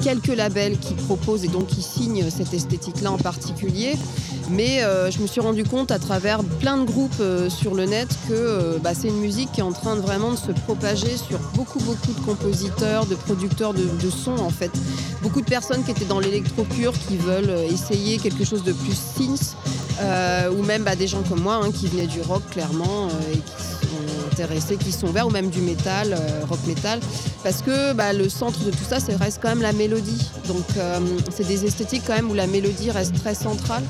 quelques 0.03 0.35
labels 0.35 0.79
qui 0.79 0.95
proposent 0.95 1.45
et 1.45 1.49
donc 1.49 1.67
qui 1.67 1.83
signent 1.83 2.31
cette 2.31 2.55
esthétique-là 2.55 3.13
en 3.13 3.19
particulier. 3.19 3.97
Mais 4.51 4.83
euh, 4.83 5.11
je 5.11 5.21
me 5.21 5.27
suis 5.27 5.41
rendu 5.41 5.65
compte 5.65 5.91
à 5.91 5.99
travers 5.99 6.43
plein 6.43 6.79
de 6.79 6.85
groupes 6.85 7.21
euh, 7.21 7.51
sur 7.51 7.75
le 7.75 7.85
net 7.85 8.09
que 8.29 8.33
euh, 8.33 8.79
bah, 8.83 8.93
c'est 8.95 9.09
une 9.09 9.21
musique 9.21 9.53
qui 9.53 9.61
est 9.61 9.65
en 9.65 9.73
train 9.73 9.97
de 9.97 10.01
vraiment 10.01 10.31
de 10.33 10.37
se 10.37 10.53
propager 10.53 11.17
sur 11.17 11.39
beaucoup 11.55 11.81
beaucoup 11.81 12.13
de 12.13 12.25
compositeurs, 12.25 13.07
de 13.07 13.15
producteurs 13.15 13.75
de, 13.75 14.11
sons 14.11 14.39
en 14.39 14.51
fait. 14.51 14.71
Beaucoup 15.23 15.41
de 15.41 15.47
personnes 15.47 15.85
qui 15.85 15.91
étaient 15.91 16.07
dans 16.07 16.21
l'électro 16.21 16.65
pur 16.65 16.93
qui 16.93 17.17
veulent 17.17 17.55
essayer 17.71 18.19
quelque 18.19 18.45
chose 18.45 18.65
de 18.65 18.73
plus 18.73 18.97
synth 18.97 19.57
ou 20.57 20.63
même 20.63 20.83
bah, 20.83 20.97
des 20.97 21.07
gens 21.09 21.23
comme 21.29 21.41
moi 21.41 21.61
hein, 21.63 21.71
qui 21.71 21.89
venaient 21.89 22.07
du 22.07 22.23
rock 22.23 22.43
clairement 22.51 23.09
et 23.33 23.37
qui 23.37 23.78
qui 24.79 24.93
sont 24.93 25.09
verts 25.09 25.27
ou 25.27 25.31
même 25.31 25.51
du 25.51 25.61
métal, 25.61 26.17
rock 26.49 26.61
métal, 26.67 27.01
parce 27.43 27.63
que 27.63 27.93
bah, 27.93 28.13
le 28.13 28.29
centre 28.29 28.61
de 28.65 28.71
tout 28.71 28.85
ça, 28.89 29.01
c'est 29.01 29.17
reste 29.17 29.41
quand 29.43 29.49
même 29.49 29.63
la 29.63 29.73
mélodie. 29.73 30.31
Donc 30.47 30.65
c'est 31.31 31.47
des 31.47 31.65
esthétiques 31.65 32.03
quand 32.07 32.15
même 32.15 32.31
où 32.31 32.35
la 32.35 32.47
mélodie 32.47 32.91
reste 32.91 33.15
très 33.15 33.35
centrale. 33.35 33.83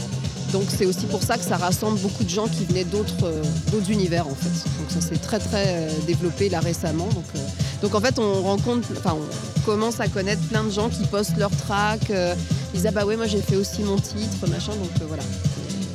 Donc 0.53 0.65
c'est 0.69 0.87
aussi 0.87 1.07
pour 1.07 1.23
ça 1.23 1.37
que 1.37 1.45
ça 1.45 1.57
rassemble 1.57 1.99
beaucoup 2.01 2.25
de 2.25 2.29
gens 2.29 2.49
qui 2.49 2.65
venaient 2.65 2.85
d'autres 2.85 3.25
euh, 3.25 3.83
univers 3.91 4.27
en 4.27 4.35
fait. 4.35 4.49
Donc 4.79 4.91
ça 4.91 5.01
s'est 5.01 5.17
très 5.17 5.39
très 5.39 5.65
euh, 5.67 5.91
développé 6.07 6.49
là 6.49 6.61
récemment. 6.61 7.09
Donc, 7.09 7.25
euh, 7.37 7.39
donc 7.83 7.95
en 7.95 8.01
fait 8.01 8.19
on 8.19 8.43
rencontre, 8.43 8.89
enfin 8.97 9.17
on 9.17 9.65
commence 9.67 10.01
à 10.01 10.09
connaître 10.09 10.43
plein 10.49 10.65
de 10.65 10.71
gens 10.71 10.89
qui 10.89 11.05
postent 11.05 11.37
leurs 11.37 11.55
tracks. 11.55 12.11
ils 12.11 12.77
disent 12.77 12.87
ah 12.87 12.93
bah 12.93 13.05
ouais 13.05 13.17
moi 13.17 13.27
j'ai 13.27 13.43
fait 13.43 13.57
aussi 13.57 13.83
mon 13.83 13.97
titre 13.97 14.47
machin. 14.49 14.73
Donc 14.73 15.07
voilà 15.07 15.23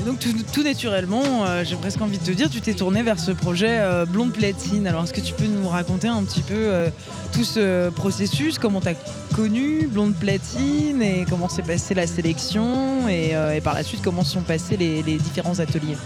donc 0.04 0.20
tout, 0.20 0.64
naturellement, 0.64 1.46
euh, 1.46 1.64
j'ai 1.64 1.76
presque 1.76 2.02
envie 2.02 2.18
de 2.18 2.24
te 2.24 2.32
dire, 2.32 2.50
tu 2.50 2.62
t'es 2.62 2.74
tourné 2.74 3.04
vers 3.04 3.20
ce 3.20 3.32
projet 3.32 3.80
euh, 3.80 4.06
Blonde 4.06 4.34
Platine. 4.34 4.86
Alors 4.88 5.04
est-ce 5.04 5.14
que 5.14 5.22
tu 5.22 5.34
peux 5.34 5.46
nous 5.46 5.68
raconter 5.68 6.08
un 6.08 6.24
petit 6.24 6.42
peu 6.42 6.56
euh, 6.56 6.90
tout 7.32 7.44
ce 7.44 7.90
processus, 7.90 8.60
comment 8.60 8.82
tu 8.82 8.90
as 8.90 8.96
connu 9.36 9.88
Blonde 9.88 10.16
Platine 10.16 11.02
et 11.02 11.26
comment 11.30 11.48
s'est 11.48 11.62
passée 11.62 11.94
la 11.94 12.08
sélection? 12.08 13.08
Et, 13.08 13.34
par 13.64 13.74
la 13.74 13.84
suite 13.84 14.02
comment 14.04 14.24
sont 14.24 14.42
passés 14.42 14.78
les, 14.78 15.02
différents 15.04 15.60
ateliers? 15.60 15.98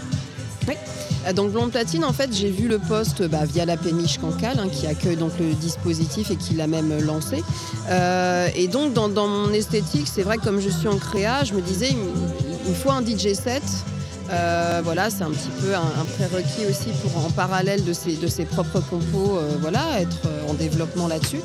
Oui. 0.68 0.74
Donc 1.34 1.50
Blonde 1.52 1.72
Platine, 1.72 2.04
en 2.04 2.12
fait, 2.12 2.32
j'ai 2.32 2.50
vu 2.50 2.68
le 2.68 2.78
poste 2.78 3.26
bah, 3.28 3.44
via 3.44 3.64
la 3.64 3.76
péniche 3.76 4.18
Cancale, 4.18 4.60
hein, 4.60 4.68
qui 4.70 4.86
accueille 4.86 5.16
donc 5.16 5.32
le 5.40 5.52
dispositif 5.54 6.30
et 6.30 6.36
qui 6.36 6.54
l'a 6.54 6.66
même 6.66 6.96
lancé. 7.00 7.42
et 8.54 8.68
donc 8.68 8.92
dans, 8.92 9.08
dans 9.08 9.26
mon 9.26 9.52
esthétique, 9.52 10.06
c'est 10.06 10.22
vrai 10.22 10.36
que 10.36 10.44
comme 10.44 10.60
je 10.60 10.68
suis 10.68 10.88
en 10.88 10.96
créa, 10.96 11.44
je 11.44 11.54
me 11.54 11.60
disais, 11.60 11.90
il 12.68 12.74
faut 12.74 12.90
un 12.90 13.02
DJ 13.04 13.34
set. 13.34 13.62
Euh, 14.30 14.82
voilà, 14.84 15.08
c'est 15.08 15.24
un 15.24 15.30
petit 15.30 15.48
peu 15.60 15.74
un, 15.74 16.04
prérequis 16.18 16.66
aussi 16.68 16.90
pour 17.02 17.24
en 17.24 17.30
parallèle 17.30 17.82
de 17.84 17.94
ses, 17.94 18.16
de 18.16 18.26
ses 18.26 18.44
propres 18.44 18.80
compos, 18.80 19.38
euh, 19.38 19.56
voilà, 19.60 20.00
être 20.00 20.26
euh, 20.26 20.50
en 20.50 20.54
développement 20.54 21.08
là-dessus. 21.08 21.40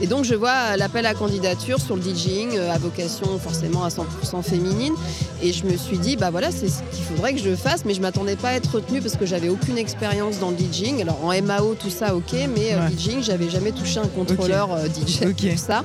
Et 0.00 0.06
donc 0.06 0.24
je 0.24 0.34
vois 0.34 0.76
l'appel 0.76 1.06
à 1.06 1.14
candidature 1.14 1.80
sur 1.80 1.96
le 1.96 2.02
DJing 2.02 2.58
à 2.58 2.78
vocation 2.78 3.38
forcément 3.38 3.84
à 3.84 3.88
100% 3.88 4.42
féminine. 4.42 4.94
Et 5.42 5.52
je 5.52 5.64
me 5.64 5.76
suis 5.76 5.98
dit, 5.98 6.16
bah 6.16 6.30
voilà, 6.30 6.50
c'est 6.50 6.68
ce 6.68 6.82
qu'il 6.92 7.04
faudrait 7.04 7.32
que 7.32 7.40
je 7.40 7.54
fasse, 7.54 7.84
mais 7.84 7.94
je 7.94 8.00
m'attendais 8.00 8.36
pas 8.36 8.50
à 8.50 8.52
être 8.54 8.76
retenue 8.76 9.00
parce 9.00 9.16
que 9.16 9.26
j'avais 9.26 9.48
aucune 9.48 9.78
expérience 9.78 10.38
dans 10.38 10.50
le 10.50 10.56
DJing. 10.56 11.02
Alors 11.02 11.24
en 11.24 11.42
MAO, 11.42 11.74
tout 11.74 11.90
ça, 11.90 12.14
ok, 12.14 12.32
mais 12.32 12.74
ouais. 12.74 12.96
DJing, 12.96 13.22
j'avais 13.22 13.50
jamais 13.50 13.72
touché 13.72 14.00
un 14.00 14.08
contrôleur 14.08 14.70
DJ, 14.86 15.20
tout 15.36 15.56
ça. 15.56 15.84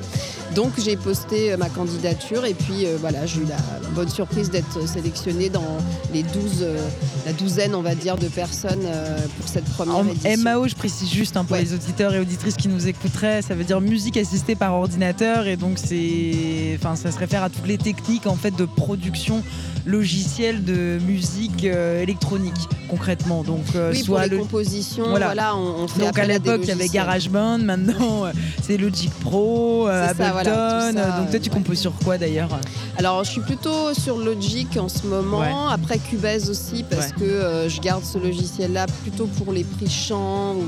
Donc 0.56 0.74
j'ai 0.78 0.96
posté 0.96 1.56
ma 1.58 1.70
candidature 1.70 2.46
et 2.46 2.54
puis 2.54 2.86
voilà, 3.00 3.26
j'ai 3.26 3.42
eu 3.42 3.46
la 3.46 3.58
bonne 3.94 4.10
surprise 4.10 4.50
d'être 4.50 4.88
sélectionnée 4.88 5.50
dans 5.50 5.78
les 6.14 6.24
12 6.24 6.34
euh, 6.62 6.78
la 7.26 7.34
douzaine, 7.34 7.74
on 7.76 7.82
va 7.82 7.96
dire, 7.96 8.18
de 8.18 8.28
personnes 8.28 8.84
euh, 8.86 9.18
pour 9.38 9.48
cette 9.48 9.64
première 9.66 9.98
en 9.98 10.08
édition. 10.08 10.44
MAO, 10.44 10.68
je 10.68 10.76
précise 10.76 11.10
juste 11.10 11.38
hein, 11.38 11.46
pour 11.46 11.56
les 11.56 11.74
auditeurs 11.74 12.14
et 12.14 12.20
auditrices 12.20 12.56
qui 12.56 12.68
nous 12.68 12.88
écouteraient, 12.88 13.42
ça 13.42 13.56
veut 13.56 13.64
dire 13.64 13.80
musique 13.80 14.03
assistée 14.18 14.56
par 14.56 14.74
ordinateur 14.74 15.48
et 15.48 15.56
donc 15.56 15.78
c'est, 15.78 16.78
enfin, 16.78 16.96
ça 16.96 17.12
se 17.12 17.18
réfère 17.18 17.44
à 17.44 17.50
toutes 17.50 17.68
les 17.68 17.78
techniques 17.78 18.28
en 18.28 18.36
fait 18.36 18.56
de 18.56 18.66
production 18.66 19.44
logicielle 19.86 20.64
de 20.64 21.00
musique 21.06 21.66
euh, 21.66 22.02
électronique 22.02 22.54
concrètement. 22.90 23.44
Donc 23.44 23.66
soit 23.94 24.28
les 24.28 24.38
compositions, 24.38 25.10
voilà, 25.10 25.56
on, 25.56 25.88
fait 25.88 26.02
donc 26.02 26.20
à 26.20 26.26
l'époque 26.26 26.62
il 26.64 26.70
y 26.70 26.72
avait 26.72 26.88
GarageBand, 26.88 27.60
maintenant 27.60 28.26
c'est 28.62 28.78
Logic 28.78 29.12
Pro, 29.22 29.88
Ableton. 29.88 30.94
donc 30.94 31.32
toi 31.32 31.40
tu 31.40 31.50
composes 31.50 31.80
sur 31.80 31.94
quoi 32.04 32.18
d'ailleurs? 32.18 32.60
Alors 32.98 33.24
je 33.24 33.32
suis 33.32 33.42
plutôt 33.42 33.94
sur 33.94 34.18
Logic 34.18 34.78
en 34.78 34.90
ce 34.90 35.08
moment. 35.08 35.70
Après 35.70 35.98
Cubase 35.98 36.50
aussi 36.50 36.84
parce 36.90 37.12
que 37.12 37.24
euh, 37.24 37.70
je 37.70 37.82
garde 37.82 38.04
ce 38.04 38.18
logiciel-là 38.18 38.86
plutôt 39.02 39.28
pour 39.28 39.54
les 39.54 39.64
prix 39.64 39.90
chants. 39.90 40.56
Ou 40.56 40.64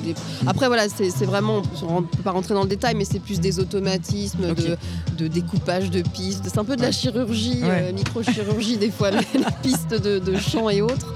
Après, 0.47 0.67
voilà, 0.67 0.87
c'est 0.89 1.25
vraiment, 1.25 1.61
on 1.87 2.01
ne 2.01 2.05
peut 2.05 2.23
pas 2.23 2.31
rentrer 2.31 2.53
dans 2.53 2.63
le 2.63 2.69
détail, 2.69 2.95
mais 2.95 3.05
c'est 3.05 3.19
plus 3.25 3.39
des 3.39 3.59
automatismes 3.59 4.53
de, 5.17 5.27
découpage 5.27 5.89
de 5.89 6.01
pistes. 6.01 6.45
C'est 6.45 6.59
un 6.59 6.63
peu 6.63 6.75
de 6.75 6.81
la 6.81 6.91
chirurgie, 6.91 7.61
euh, 7.63 7.91
microchirurgie 7.91 8.77
des 8.77 8.91
fois, 8.91 9.11
les, 9.11 9.19
pistes 9.63 9.99
de, 10.01 10.19
de 10.19 10.37
chant 10.37 10.69
et 10.69 10.81
autres. 10.81 11.13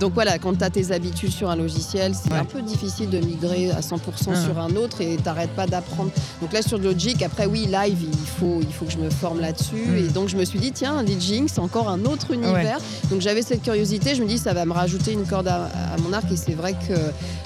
Donc 0.00 0.14
voilà, 0.14 0.38
quand 0.38 0.56
tu 0.56 0.64
as 0.64 0.70
tes 0.70 0.92
habitudes 0.92 1.30
sur 1.30 1.50
un 1.50 1.56
logiciel, 1.56 2.14
c'est 2.14 2.32
un 2.32 2.46
peu 2.46 2.62
difficile 2.62 3.10
de 3.10 3.18
migrer 3.18 3.70
à 3.70 3.80
100% 3.80 3.98
ah. 4.32 4.34
sur 4.34 4.58
un 4.58 4.74
autre 4.76 5.02
et 5.02 5.16
t'arrêtes 5.18 5.50
pas 5.50 5.66
d'apprendre. 5.66 6.10
Donc 6.40 6.54
là 6.54 6.62
sur 6.62 6.78
Logic, 6.78 7.22
après 7.22 7.44
oui, 7.44 7.66
live, 7.66 7.98
il 8.02 8.26
faut, 8.26 8.60
il 8.62 8.72
faut 8.72 8.86
que 8.86 8.92
je 8.92 8.98
me 8.98 9.10
forme 9.10 9.40
là-dessus. 9.40 9.76
Hmm. 9.76 9.96
Et 9.98 10.08
donc 10.08 10.30
je 10.30 10.38
me 10.38 10.44
suis 10.46 10.58
dit, 10.58 10.72
tiens, 10.72 11.04
DJing, 11.04 11.48
c'est 11.48 11.60
encore 11.60 11.90
un 11.90 12.06
autre 12.06 12.32
univers. 12.32 12.78
Donc 13.10 13.20
j'avais 13.20 13.42
cette 13.42 13.62
curiosité, 13.62 14.14
je 14.14 14.22
me 14.22 14.26
dis, 14.26 14.38
ça 14.38 14.54
va 14.54 14.64
me 14.64 14.72
rajouter 14.72 15.12
une 15.12 15.26
corde 15.26 15.48
à, 15.48 15.68
mon 16.02 16.14
arc. 16.14 16.32
Et 16.32 16.36
c'est 16.36 16.54
vrai 16.54 16.72
que 16.72 16.94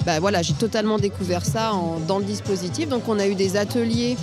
bah, 0.05 0.21
voilà, 0.21 0.41
j'ai 0.41 0.53
totalement 0.53 0.97
découvert 0.97 1.45
ça 1.45 1.73
dans 2.07 2.19
le 2.19 2.25
dispositif. 2.25 2.87
Donc 2.87 3.09
on 3.09 3.19
a 3.19 3.27
eu 3.27 3.35
des 3.35 3.57
ateliers. 3.57 4.15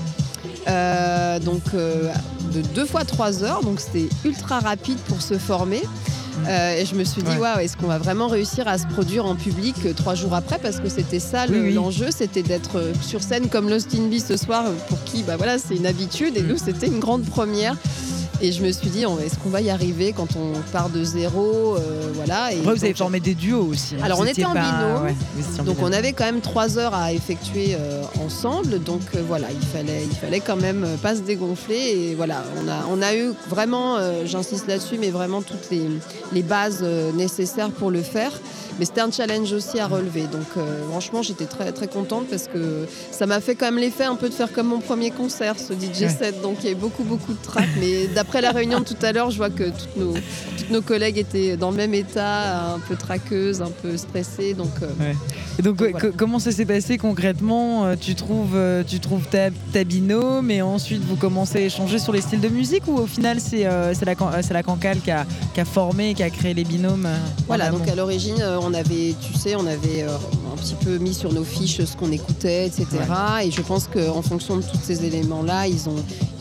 Euh, 0.69 1.39
donc 1.39 1.63
euh, 1.75 2.13
de 2.55 2.61
deux 2.61 2.85
fois 2.85 3.05
trois 3.05 3.43
heures, 3.43 3.63
donc 3.63 3.81
c'était 3.81 4.09
ultra 4.25 4.61
rapide 4.61 4.99
pour 5.09 5.21
se 5.21 5.37
former. 5.39 5.83
Euh, 6.49 6.77
et 6.77 6.85
je 6.85 6.95
me 6.95 7.05
suis 7.05 7.23
dit, 7.23 7.37
waouh, 7.37 7.59
est-ce 7.59 7.77
qu'on 7.77 7.87
va 7.87 7.99
vraiment 7.99 8.29
réussir 8.29 8.67
à 8.69 8.79
se 8.79 8.87
produire 8.87 9.27
en 9.27 9.35
public 9.35 9.77
euh, 9.85 9.93
trois 9.93 10.15
jours 10.15 10.35
après? 10.35 10.59
Parce 10.59 10.81
que 10.81 10.89
c'était 10.89 11.21
ça 11.21 11.47
l'enjeu, 11.47 12.09
c'était 12.11 12.43
d'être 12.43 12.77
euh, 12.77 12.93
sur 13.01 13.23
scène 13.23 13.49
comme 13.49 13.69
Lost 13.69 13.95
in 13.95 14.09
Bee 14.09 14.21
ce 14.21 14.37
soir, 14.37 14.65
pour 14.89 15.03
qui, 15.05 15.23
bah 15.23 15.37
voilà, 15.37 15.59
c'est 15.59 15.77
une 15.77 15.87
habitude. 15.87 16.37
Et 16.37 16.43
mm. 16.43 16.47
nous, 16.47 16.59
c'était 16.59 16.87
une 16.87 17.01
grande 17.01 17.25
première. 17.25 17.77
Et 18.43 18.53
je 18.53 18.63
me 18.63 18.73
suis 18.73 18.89
dit, 18.89 19.05
est-ce 19.25 19.39
qu'on 19.39 19.51
va 19.51 19.61
y 19.61 19.71
arriver 19.71 20.13
quand 20.13 20.37
on 20.37 20.61
part 20.73 20.91
de 20.91 21.05
zéro 21.05 21.77
voilà, 22.15 22.53
et 22.53 22.57
vous 22.57 22.71
avez 22.71 22.95
formé 22.95 23.21
des 23.21 23.35
duos 23.35 23.69
aussi. 23.71 23.95
Hein. 23.95 24.03
Alors, 24.05 24.21
on 24.21 24.27
était 24.27 24.45
en 24.45 24.53
binôme. 24.53 25.15
donc, 25.65 25.77
on 25.81 25.93
avait 25.93 26.13
quand 26.13 26.25
même 26.25 26.41
trois 26.41 26.79
heures 26.79 26.95
à 26.95 27.13
effectuer 27.13 27.77
ensemble. 28.21 28.83
Donc, 28.83 29.01
voilà, 29.27 29.47
il 29.51 29.67
fallait, 29.67 30.05
il 30.05 30.17
fallait 30.17 30.41
quand 30.41 30.57
même 30.57 30.87
pas 31.03 31.17
se 31.17 31.21
dégonfler. 31.21 31.77
Et 31.77 32.15
voilà, 32.15 32.43
on 32.63 32.69
a, 32.69 32.87
on 32.91 33.01
a 33.01 33.15
eu 33.15 33.33
vraiment, 33.49 33.99
j'insiste 34.25 34.67
là-dessus, 34.67 34.99
mais 34.99 35.11
vraiment 35.11 35.43
toutes 35.43 35.71
les, 35.71 35.89
les 36.33 36.43
bases 36.43 36.81
euh, 36.83 37.13
nécessaires 37.13 37.71
pour 37.71 37.91
le 37.91 38.03
faire. 38.03 38.33
Mais 38.83 38.87
c'était 38.87 39.01
un 39.01 39.13
challenge 39.13 39.53
aussi 39.53 39.79
à 39.79 39.87
relever. 39.87 40.23
Donc 40.23 40.57
euh, 40.57 40.89
franchement, 40.91 41.23
j'étais 41.23 41.45
très 41.45 41.71
très 41.71 41.87
contente 41.87 42.27
parce 42.29 42.49
que 42.49 42.89
ça 43.13 43.27
m'a 43.27 43.41
fait 43.41 43.55
quand 43.55 43.67
même 43.67 43.79
l'effet 43.79 44.03
un 44.03 44.17
peu 44.17 44.29
de 44.29 44.35
faire 44.35 44.53
comme 44.53 44.67
mon 44.67 44.81
premier 44.81 45.13
concert, 45.13 45.55
ce 45.57 45.73
DJ 45.73 46.09
set. 46.09 46.43
Donc 46.43 46.57
il 46.63 46.65
y 46.65 46.67
avait 46.73 46.81
beaucoup 46.81 47.05
beaucoup 47.05 47.33
de 47.33 47.39
tracks. 47.41 47.69
Mais 47.79 48.09
d'après 48.09 48.41
la 48.41 48.51
réunion 48.51 48.81
de 48.81 48.85
tout 48.85 48.97
à 49.03 49.13
l'heure, 49.13 49.31
je 49.31 49.37
vois 49.37 49.51
que 49.51 49.71
toutes 49.71 49.97
nos, 49.97 50.15
nos 50.73 50.83
collègues 50.83 51.19
étaient 51.19 51.57
dans 51.57 51.71
le 51.71 51.77
même 51.77 51.95
état, 51.95 52.73
un 52.75 52.81
peu 52.81 52.97
traqueuses, 52.97 53.63
un 53.63 53.71
peu 53.71 53.97
stressées. 53.97 54.55
Donc, 54.55 54.73
euh, 54.83 55.13
et 55.61 55.63
donc, 55.63 55.81
comment 56.17 56.41
ça 56.41 56.51
s'est 56.51 56.67
passé 56.67 56.99
concrètement 56.99 57.95
Tu 57.95 58.17
trouves, 58.17 58.59
tu 58.89 58.99
trouves 58.99 59.29
ta, 59.29 59.51
ta, 59.73 59.85
binôme 59.85 60.51
et 60.51 60.61
ensuite 60.61 61.03
vous 61.05 61.15
commencez 61.15 61.59
à 61.59 61.61
échanger 61.61 62.01
sur 62.01 62.13
les 62.13 62.21
styles 62.21 62.41
de 62.41 62.49
musique 62.49 62.89
ou 62.89 62.97
au 62.97 63.07
final 63.07 63.39
c'est 63.39 63.63
la, 63.63 64.15
la 64.51 64.63
Cancale 64.65 64.99
qui 64.99 65.13
a, 65.13 65.25
qui 65.55 65.61
a 65.61 65.65
formé, 65.65 66.15
qui 66.15 66.25
a 66.25 66.31
créé 66.31 66.55
les 66.55 66.65
binômes 66.65 67.07
euh, 67.07 67.17
Voilà, 67.47 67.71
donc 67.71 67.87
à 67.89 67.95
l'origine, 67.95 68.41
euh, 68.41 68.59
on 68.73 68.75
avait, 68.75 69.15
tu 69.21 69.35
sais, 69.39 69.55
on 69.55 69.67
avait 69.67 70.03
euh, 70.03 70.17
un 70.53 70.57
petit 70.57 70.75
peu 70.83 70.97
mis 70.97 71.13
sur 71.13 71.33
nos 71.33 71.45
fiches 71.45 71.85
ce 71.85 71.97
qu'on 71.97 72.11
écoutait, 72.11 72.67
etc. 72.67 72.87
Et 73.45 73.51
je 73.51 73.61
pense 73.61 73.87
qu'en 73.87 74.23
fonction 74.23 74.57
de 74.57 74.63
tous 74.63 74.79
ces 74.83 75.05
éléments-là, 75.05 75.67
ils 75.69 75.89
ont 75.89 75.97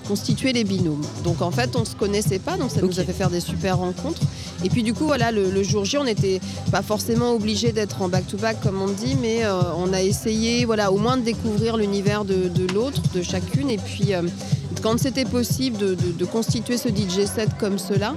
constitué 0.08 0.54
les 0.54 0.64
binômes. 0.64 1.02
Donc 1.24 1.42
en 1.42 1.52
fait, 1.52 1.76
on 1.76 1.82
ne 1.82 1.86
se 1.86 1.96
connaissait 1.96 2.40
pas, 2.40 2.58
donc 2.58 2.72
ça 2.72 2.82
nous 2.82 3.00
a 3.00 3.04
fait 3.04 3.14
faire 3.14 3.30
des 3.30 3.40
super 3.42 3.78
rencontres. 3.78 4.22
Et 4.64 4.70
puis 4.70 4.84
du 4.84 4.94
coup, 4.94 5.06
voilà, 5.06 5.32
le, 5.32 5.64
jour 5.64 5.84
J, 5.86 5.98
on 5.98 6.04
n'était 6.06 6.40
pas 6.72 6.82
forcément 6.82 7.34
obligé 7.34 7.72
d'être 7.72 8.02
en 8.02 8.08
back-to-back, 8.10 8.62
comme 8.62 8.82
on 8.82 8.90
dit, 8.90 9.16
mais 9.22 9.42
on 9.78 9.92
a 9.94 10.02
essayé, 10.02 10.66
voilà, 10.66 10.92
au 10.92 10.98
moins 10.98 11.18
de 11.18 11.24
découvrir 11.24 11.78
l'univers 11.78 12.26
de, 12.26 12.50
l'autre, 12.74 13.02
de 13.14 13.22
chacune, 13.22 13.70
et 13.70 13.78
puis 13.78 14.12
quand 14.82 15.00
c'était 15.00 15.26
possible 15.26 15.78
de, 15.78 15.96
de- 15.96 16.12
de 16.18 16.26
constituer 16.26 16.78
ce 16.78 16.90
DJ 16.90 17.26
set 17.26 17.50
comme 17.60 17.78
cela, 17.78 18.16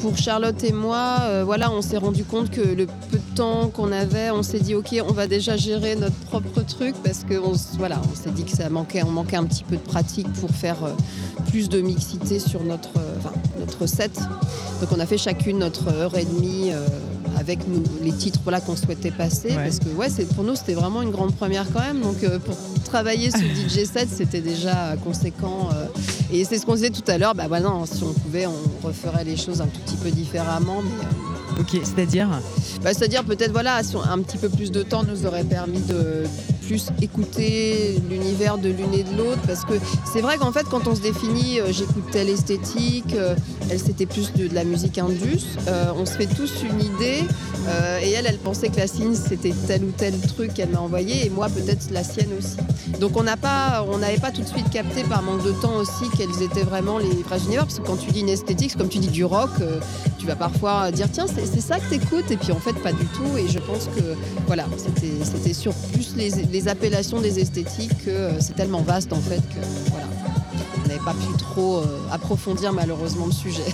pour 0.00 0.16
Charlotte 0.16 0.62
et 0.64 0.72
moi, 0.72 1.18
euh, 1.22 1.42
voilà, 1.44 1.70
on 1.70 1.82
s'est 1.82 1.96
rendu 1.96 2.24
compte 2.24 2.50
que 2.50 2.60
le 2.60 2.86
peu 2.86 3.18
de 3.18 3.34
temps 3.36 3.68
qu'on 3.68 3.92
avait, 3.92 4.30
on 4.30 4.42
s'est 4.42 4.60
dit 4.60 4.74
ok, 4.74 4.94
on 5.08 5.12
va 5.12 5.26
déjà 5.26 5.56
gérer 5.56 5.96
notre 5.96 6.14
propre 6.16 6.62
truc 6.62 6.94
parce 7.02 7.24
que 7.24 7.34
on, 7.38 7.54
s- 7.54 7.70
voilà, 7.78 8.00
on 8.10 8.14
s'est 8.14 8.30
dit 8.30 8.44
que 8.44 8.56
ça 8.56 8.68
manquait, 8.68 9.02
on 9.02 9.10
manquait 9.10 9.36
un 9.36 9.44
petit 9.44 9.64
peu 9.64 9.76
de 9.76 9.80
pratique 9.82 10.30
pour 10.34 10.50
faire 10.50 10.84
euh, 10.84 10.90
plus 11.50 11.68
de 11.68 11.80
mixité 11.80 12.38
sur 12.38 12.62
notre, 12.64 12.90
euh, 12.98 13.16
notre 13.60 13.86
set. 13.86 14.18
Donc 14.80 14.90
on 14.92 15.00
a 15.00 15.06
fait 15.06 15.18
chacune 15.18 15.58
notre 15.58 15.88
heure 15.88 16.16
et 16.16 16.24
demie 16.24 16.70
avec 17.38 17.66
nous, 17.68 17.82
les 18.02 18.12
titres 18.12 18.40
voilà, 18.42 18.60
qu'on 18.60 18.76
souhaitait 18.76 19.10
passer. 19.10 19.48
Ouais. 19.50 19.64
Parce 19.64 19.78
que 19.78 19.88
ouais, 19.90 20.08
pour 20.34 20.44
nous, 20.44 20.56
c'était 20.56 20.74
vraiment 20.74 21.02
une 21.02 21.10
grande 21.10 21.34
première 21.34 21.66
quand 21.72 21.80
même. 21.80 22.00
Donc 22.00 22.22
euh, 22.24 22.38
pour 22.38 22.56
travailler 22.84 23.30
ce 23.30 23.38
DJ 23.68 23.84
set, 23.84 24.08
c'était 24.10 24.40
déjà 24.40 24.96
conséquent. 25.04 25.68
euh, 25.74 25.86
et 26.32 26.44
c'est 26.44 26.58
ce 26.58 26.66
qu'on 26.66 26.74
disait 26.74 26.90
tout 26.90 27.04
à 27.08 27.18
l'heure, 27.18 27.34
bah 27.34 27.44
voilà, 27.48 27.70
si 27.84 28.02
on 28.02 28.12
pouvait, 28.12 28.46
on 28.46 28.86
referait 28.86 29.24
les 29.24 29.36
choses 29.36 29.60
un 29.60 29.66
tout 29.66 29.80
petit 29.86 29.96
peu 29.96 30.10
différemment. 30.10 30.82
Mais, 30.82 31.04
euh, 31.04 31.60
Ok, 31.60 31.80
c'est-à-dire? 31.84 32.28
Bah, 32.82 32.92
C'est-à-dire 32.92 33.24
peut-être 33.24 33.52
voilà, 33.52 33.82
si 33.82 33.94
on- 33.96 34.02
un 34.02 34.18
petit 34.18 34.36
peu 34.36 34.48
plus 34.48 34.70
de 34.72 34.82
temps 34.82 35.04
nous 35.04 35.24
aurait 35.26 35.44
permis 35.44 35.80
de 35.80 36.24
plus 36.66 36.88
écouter 37.00 37.96
l'univers 38.10 38.58
de 38.58 38.68
l'une 38.68 38.92
et 38.94 39.04
de 39.04 39.16
l'autre. 39.16 39.40
Parce 39.46 39.64
que 39.64 39.74
c'est 40.12 40.20
vrai 40.20 40.38
qu'en 40.38 40.52
fait, 40.52 40.66
quand 40.68 40.86
on 40.86 40.94
se 40.94 41.00
définit, 41.00 41.60
euh, 41.60 41.72
j'écoute 41.72 42.04
telle 42.10 42.28
esthétique, 42.28 43.14
euh, 43.14 43.34
elle 43.70 43.78
c'était 43.78 44.06
plus 44.06 44.32
de, 44.32 44.52
la 44.52 44.64
musique 44.64 44.98
indus, 44.98 45.44
euh, 45.68 45.86
on 45.96 46.06
se 46.06 46.12
fait 46.12 46.26
tous 46.26 46.62
une 46.62 46.80
idée. 46.80 47.24
et 48.02 48.10
elle, 48.12 48.26
elle 48.26 48.38
pensait 48.38 48.68
que 48.68 48.76
la 48.76 48.86
signe 48.86 49.14
c'était 49.14 49.52
tel 49.66 49.82
ou 49.82 49.90
tel 49.90 50.14
truc 50.20 50.54
qu'elle 50.54 50.68
m'a 50.68 50.78
envoyé, 50.78 51.26
et 51.26 51.30
moi 51.30 51.48
peut-être 51.48 51.90
la 51.90 52.04
sienne 52.04 52.30
aussi. 52.38 52.56
Donc 53.00 53.16
on 53.16 53.24
n'a 53.24 53.36
pas, 53.36 53.84
on 53.88 53.98
n'avait 53.98 54.18
pas 54.18 54.30
tout 54.30 54.42
de 54.42 54.46
suite 54.46 54.70
capté 54.70 55.02
par 55.02 55.22
manque 55.22 55.44
de 55.44 55.50
temps 55.50 55.76
aussi 55.76 56.04
quels 56.16 56.42
étaient 56.42 56.62
vraiment 56.62 56.98
les 56.98 57.22
vrais 57.24 57.40
univers. 57.40 57.64
Parce 57.64 57.80
que 57.80 57.84
quand 57.84 57.96
tu 57.96 58.12
dis 58.12 58.20
une 58.20 58.28
esthétique, 58.28 58.70
c'est 58.70 58.78
comme 58.78 58.88
tu 58.88 58.98
dis 58.98 59.08
du 59.08 59.24
rock, 59.24 59.50
tu 60.18 60.26
vas 60.26 60.36
parfois 60.36 60.92
dire 60.92 61.08
tiens 61.12 61.26
c'est 61.26 61.60
ça 61.60 61.80
que 61.80 61.90
t'écoutes 61.90 62.30
et 62.30 62.36
puis 62.36 62.52
en 62.52 62.60
fait 62.60 62.74
pas 62.74 62.92
du 62.92 63.04
tout. 63.06 63.36
Et 63.36 63.48
je 63.48 63.58
pense 63.58 63.88
que 63.96 64.14
voilà, 64.46 64.66
c'était 64.76 65.54
sur 65.54 65.74
plus 65.92 66.14
les 66.16 66.38
appellations 66.68 67.20
des 67.20 67.38
esthétiques 67.38 68.04
que 68.04 68.10
euh, 68.10 68.40
c'est 68.40 68.54
tellement 68.54 68.82
vaste 68.82 69.12
en 69.12 69.20
fait 69.20 69.40
que 69.40 69.60
voilà. 69.90 70.06
On 70.84 70.88
n'avait 70.88 71.04
pas 71.04 71.12
pu 71.12 71.36
trop 71.38 71.78
euh, 71.78 71.98
approfondir 72.12 72.72
malheureusement 72.72 73.26
le 73.26 73.32
sujet. 73.32 73.64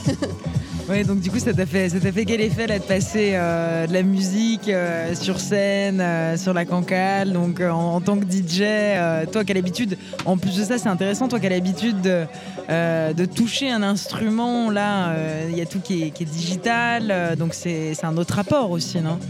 Ouais, 0.89 1.05
donc 1.05 1.21
du 1.21 1.31
coup, 1.31 1.39
ça 1.39 1.55
t'a 1.55 1.65
fait, 1.65 1.91
ça 1.91 2.01
t'a 2.01 2.11
fait 2.11 2.25
quel 2.25 2.41
effet 2.41 2.67
là 2.67 2.81
de 2.81 2.83
passer 2.83 3.31
euh, 3.35 3.87
de 3.87 3.93
la 3.93 4.03
musique 4.03 4.69
sur 5.15 5.39
scène, 5.39 6.03
sur 6.37 6.53
la 6.53 6.65
cancale, 6.65 7.33
donc 7.33 7.61
en, 7.61 8.01
tant 8.01 8.19
que 8.19 8.25
DJ, 8.25 9.29
toi 9.31 9.45
qui 9.45 9.53
as 9.53 9.55
l'habitude, 9.55 9.97
en 10.25 10.37
plus 10.37 10.57
de 10.57 10.65
ça, 10.65 10.79
c'est 10.79 10.89
intéressant, 10.89 11.29
toi 11.29 11.39
qui 11.39 11.47
as 11.47 11.51
l'habitude 11.51 12.01
de, 12.01 13.25
toucher 13.27 13.71
un 13.71 13.85
instrument, 13.85 14.71
là, 14.71 15.15
il 15.49 15.57
y 15.57 15.61
a 15.61 15.67
tout 15.67 15.79
qui 15.79 16.03
est, 16.03 16.11
qui 16.11 16.25
est 16.25 16.27
digital, 16.27 17.37
donc 17.39 17.55
c'est 17.55 17.95
un 18.03 18.17
autre 18.17 18.35
rapport 18.35 18.73
aussi, 18.73 19.01
non? 19.01 19.21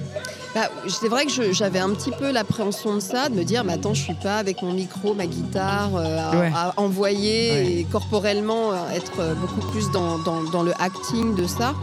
Bah, 0.55 0.69
c'est 0.87 1.09
vrai 1.09 1.25
que 1.25 1.53
j'avais 1.53 1.79
un 1.79 1.91
petit 1.91 2.11
peu 2.11 2.31
l'appréhension 2.31 2.95
de 2.95 3.01
ça, 3.01 3.31
de 3.31 3.35
me 3.35 3.43
dire, 3.43 3.65
mais 3.65 3.73
attends, 3.73 3.95
je 3.95 4.03
suis 4.03 4.15
pas 4.15 4.37
avec 4.37 4.61
mon 4.61 4.75
micro, 4.75 5.15
ma 5.15 5.27
guitare, 5.27 5.91
euh, 5.97 6.19
à, 6.19 6.37
Ouais. 6.39 6.53
à 6.55 6.75
envoyer 6.77 7.51
Ouais. 7.53 7.73
et 7.73 7.85
corporellement 7.85 8.73
euh, 8.73 8.91
être 8.95 9.35
beaucoup 9.41 9.67
plus 9.71 9.91
dans, 9.93 10.19
dans- 10.19 10.43
dans 10.51 10.63
le 10.63 10.73
acting 10.79 11.35
de 11.35 11.47
ça. 11.47 11.75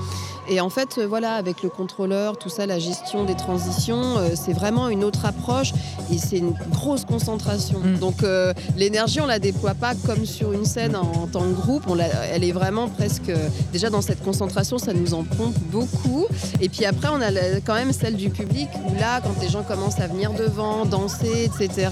Et 0.49 0.59
en 0.61 0.69
fait, 0.69 0.97
euh, 0.97 1.05
voilà, 1.07 1.33
avec 1.35 1.61
le 1.63 1.69
contrôleur, 1.69 2.37
tout 2.37 2.49
ça, 2.49 2.65
la 2.65 2.79
gestion 2.79 3.23
des 3.23 3.35
transitions, 3.35 4.17
euh, 4.17 4.29
c'est 4.35 4.53
vraiment 4.53 4.89
une 4.89 5.03
autre 5.03 5.25
approche 5.25 5.73
et 6.11 6.17
c'est 6.17 6.37
une 6.37 6.53
grosse 6.71 7.05
concentration. 7.05 7.79
Mm. 7.79 7.99
Donc 7.99 8.23
euh, 8.23 8.53
l'énergie, 8.75 9.21
on 9.21 9.27
la 9.27 9.37
déploie 9.39 9.75
pas 9.75 9.93
comme 10.05 10.25
sur 10.25 10.51
une 10.53 10.65
scène 10.65 10.95
en, 10.95 11.01
en 11.01 11.27
tant 11.27 11.41
que 11.41 11.53
groupe. 11.53 11.83
On 11.87 11.93
la- 11.95 12.07
elle 12.33 12.43
est 12.43 12.51
vraiment 12.51 12.87
presque 12.87 13.31
déjà 13.71 13.89
dans 13.89 14.01
cette 14.01 14.23
concentration, 14.23 14.77
ça 14.79 14.93
nous 14.93 15.13
en 15.13 15.23
pompe 15.23 15.57
beaucoup. 15.71 16.25
Et 16.61 16.69
puis 16.69 16.85
après, 16.85 17.09
on 17.09 17.21
a 17.21 17.29
la- 17.31 17.61
quand 17.61 17.75
même 17.75 17.93
celle 17.93 18.15
du 18.15 18.29
public 18.29 18.69
où 18.87 18.93
là, 18.95 19.21
quand 19.21 19.39
les 19.41 19.49
gens 19.49 19.63
commencent 19.63 19.99
à 19.99 20.07
venir 20.07 20.33
devant, 20.33 20.85
danser, 20.85 21.45
etc. 21.45 21.89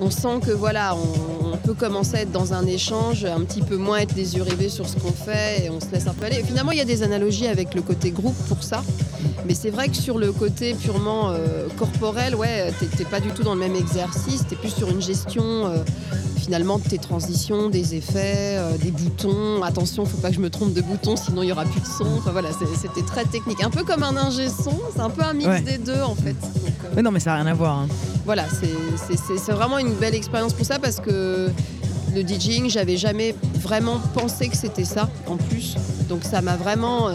On 0.00 0.10
sent 0.10 0.40
que 0.46 0.50
voilà, 0.52 0.94
on 0.96 1.43
peut 1.64 1.74
commencer 1.74 2.16
à 2.16 2.20
être 2.20 2.30
dans 2.30 2.52
un 2.52 2.66
échange, 2.66 3.24
un 3.24 3.40
petit 3.40 3.62
peu 3.62 3.76
moins 3.76 3.98
être 3.98 4.14
rivés 4.14 4.68
sur 4.68 4.86
ce 4.86 4.96
qu'on 4.96 5.12
fait 5.12 5.64
et 5.64 5.70
on 5.70 5.80
se 5.80 5.90
laisse 5.90 6.06
un 6.06 6.12
peu 6.12 6.26
aller. 6.26 6.40
Et 6.40 6.44
finalement, 6.44 6.72
il 6.72 6.78
y 6.78 6.82
a 6.82 6.84
des 6.84 7.02
analogies 7.02 7.46
avec 7.46 7.74
le 7.74 7.80
côté 7.80 8.10
groupe 8.10 8.36
pour 8.48 8.62
ça. 8.62 8.82
Mais 9.46 9.54
c'est 9.54 9.70
vrai 9.70 9.88
que 9.88 9.96
sur 9.96 10.18
le 10.18 10.32
côté 10.32 10.74
purement 10.74 11.30
euh, 11.30 11.68
corporel, 11.76 12.34
ouais, 12.34 12.72
t'es- 12.96 13.04
pas 13.04 13.20
du 13.20 13.28
tout 13.30 13.42
dans 13.42 13.54
le 13.54 13.60
même 13.60 13.76
exercice, 13.76 14.44
t'es 14.48 14.56
plus 14.56 14.70
sur 14.70 14.88
une 14.90 15.02
gestion 15.02 15.42
euh, 15.44 15.76
finalement 16.38 16.78
de 16.78 16.84
tes 16.88 16.98
transitions, 16.98 17.68
des 17.68 17.94
effets, 17.94 18.56
euh, 18.58 18.76
des 18.78 18.90
boutons. 18.90 19.62
Attention, 19.62 20.06
faut 20.06 20.16
pas 20.16 20.30
que 20.30 20.34
je 20.36 20.40
me 20.40 20.48
trompe 20.50 20.72
de 20.72 20.80
boutons, 20.80 21.16
sinon 21.16 21.42
il 21.42 21.48
y 21.48 21.52
aura 21.52 21.64
plus 21.64 21.80
de 21.80 21.86
son. 21.86 22.06
Enfin 22.18 22.32
voilà, 22.32 22.48
c'était 22.80 23.02
très 23.06 23.24
technique, 23.26 23.62
un 23.62 23.70
peu 23.70 23.84
comme 23.84 24.02
un 24.02 24.16
ingé 24.16 24.48
son. 24.48 24.78
C'est 24.94 25.00
un 25.02 25.10
peu 25.10 25.22
un 25.22 25.34
mix 25.34 25.46
Ouais. 25.48 25.60
des 25.60 25.76
deux 25.78 26.00
en 26.00 26.14
fait. 26.14 26.32
Donc, 26.40 26.96
Ouais, 26.96 27.02
non, 27.02 27.10
mais 27.10 27.20
ça 27.20 27.30
n'a 27.30 27.36
rien 27.42 27.46
à 27.46 27.54
voir. 27.54 27.80
hein. 27.80 27.88
voilà, 28.24 28.44
c'est- 28.48 29.52
vraiment 29.52 29.78
une 29.78 29.92
belle 29.94 30.14
expérience 30.14 30.52
pour 30.54 30.64
ça 30.66 30.78
parce 30.78 31.00
que 31.00 31.50
le 32.14 32.22
DJing, 32.22 32.70
j'avais 32.70 32.96
jamais 32.96 33.34
vraiment 33.60 33.98
pensé 34.14 34.48
que 34.48 34.56
c'était 34.56 34.84
ça 34.84 35.08
en 35.26 35.36
plus. 35.36 35.74
Donc 36.08 36.22
ça 36.24 36.40
m'a 36.42 36.56
vraiment 36.56 37.08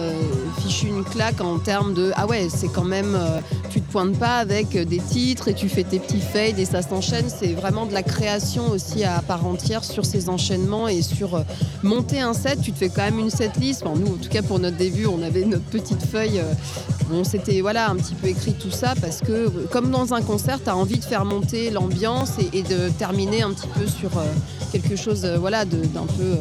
une 0.70 1.04
claque 1.04 1.42
en 1.42 1.58
termes 1.58 1.94
de 1.94 2.12
ah 2.16 2.28
ouais, 2.28 2.48
c'est 2.50 2.68
quand 2.68 2.84
même 2.84 3.16
euh, 3.16 3.40
tu 3.70 3.82
te 3.82 3.92
pointes 3.92 4.18
pas 4.18 4.38
avec 4.38 4.76
euh, 4.76 4.86
des 4.86 5.00
titres 5.00 5.48
et 5.48 5.54
tu 5.54 5.68
fais 5.68 5.84
tes 5.84 6.00
petits 6.00 6.22
fades 6.22 6.60
et 6.60 6.66
ça 6.66 6.82
s'enchaîne. 6.82 7.26
C'est 7.28 7.54
vraiment 7.54 7.86
de 7.86 7.94
la 7.94 8.04
création 8.04 8.70
aussi 8.70 9.04
à 9.04 9.22
part 9.22 9.46
entière 9.46 9.84
sur 9.84 10.06
ces 10.06 10.30
enchaînements 10.30 10.88
et 10.88 11.02
sur 11.02 11.36
euh, 11.36 11.42
monter 11.82 12.22
un 12.22 12.34
set. 12.34 12.62
Tu 12.62 12.72
te 12.72 12.78
fais 12.78 12.90
quand 12.90 13.02
même 13.02 13.20
une 13.20 13.32
setlist. 13.32 13.84
Enfin, 13.84 14.00
nous, 14.00 14.14
en 14.14 14.18
tout 14.18 14.30
cas 14.30 14.44
pour 14.44 14.60
notre 14.60 14.78
début, 14.78 15.08
on 15.08 15.22
avait 15.24 15.44
notre 15.44 15.66
petite 15.66 16.06
feuille. 16.06 16.42
on 17.12 17.24
s'était 17.24 17.62
voilà, 17.62 17.90
un 17.90 17.96
petit 17.96 18.16
peu 18.16 18.28
écrit 18.28 18.54
tout 18.54 18.72
ça 18.72 18.94
parce 19.02 19.22
que, 19.22 19.50
comme 19.72 19.90
dans 19.90 20.14
un 20.14 20.22
concert, 20.22 20.60
tu 20.64 20.70
as 20.70 20.78
envie 20.78 21.00
de 21.00 21.06
faire 21.06 21.26
monter 21.26 21.72
l'ambiance 21.72 22.34
et, 22.54 22.62
de 22.62 22.90
terminer 22.90 23.42
un 23.42 23.52
petit 23.52 23.68
peu 23.68 23.88
sur 23.88 24.12
quelque 24.72 24.96
chose 24.96 25.26
voilà, 25.40 25.66
d'un 25.66 26.06
peu. 26.18 26.36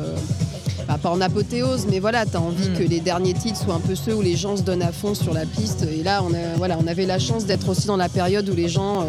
Bah, 0.89 0.99
pas 1.01 1.11
en 1.11 1.21
apothéose, 1.21 1.87
mais 1.91 2.01
voilà, 2.01 2.25
tu 2.27 2.37
as 2.37 2.41
envie 2.41 2.71
Mm. 2.71 2.79
que 2.79 2.83
les 2.83 3.01
derniers 3.01 3.35
titres 3.35 3.63
soient 3.63 3.75
un 3.75 3.81
peu 3.81 3.95
ceux 3.95 4.15
où 4.15 4.23
les 4.23 4.37
gens 4.37 4.57
se 4.57 4.63
donnent 4.63 4.83
à 4.83 4.91
fond 4.93 5.15
sur 5.15 5.35
la 5.35 5.45
piste. 5.47 5.83
Et 5.93 6.03
là, 6.03 6.23
on, 6.25 6.33
a, 6.35 6.57
voilà, 6.57 6.79
on 6.83 6.87
avait 6.87 7.05
la 7.07 7.19
chance 7.19 7.45
d'être 7.45 7.69
aussi 7.69 7.87
dans 7.87 7.97
la 7.99 8.09
période 8.09 8.49
où 8.49 8.55
les 8.55 8.69
gens 8.69 9.03
euh, 9.03 9.05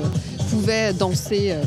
pouvaient 0.50 0.94
danser. 0.94 1.52
euh, 1.52 1.64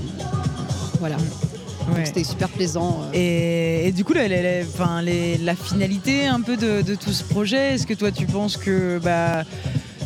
voilà, 1.00 1.16
Donc, 1.16 1.96
Ouais. 1.96 2.04
c'était 2.06 2.22
super 2.24 2.48
plaisant. 2.48 3.00
euh. 3.02 3.10
Et, 3.12 3.88
et 3.88 3.92
du 3.92 4.04
coup, 4.04 4.12
la, 4.12 4.28
la- 4.28 4.40
la- 4.42 4.64
enfin, 4.64 5.02
les- 5.02 5.36
la 5.38 5.56
finalité 5.56 6.26
un 6.26 6.40
peu 6.40 6.56
de, 6.56 6.80
de 6.82 6.94
tout 6.94 7.12
ce 7.12 7.24
projet, 7.24 7.74
est-ce 7.74 7.86
que 7.88 7.94
toi 7.94 8.12
tu 8.12 8.24
penses 8.26 8.56
que 8.56 9.00
bah, 9.02 9.42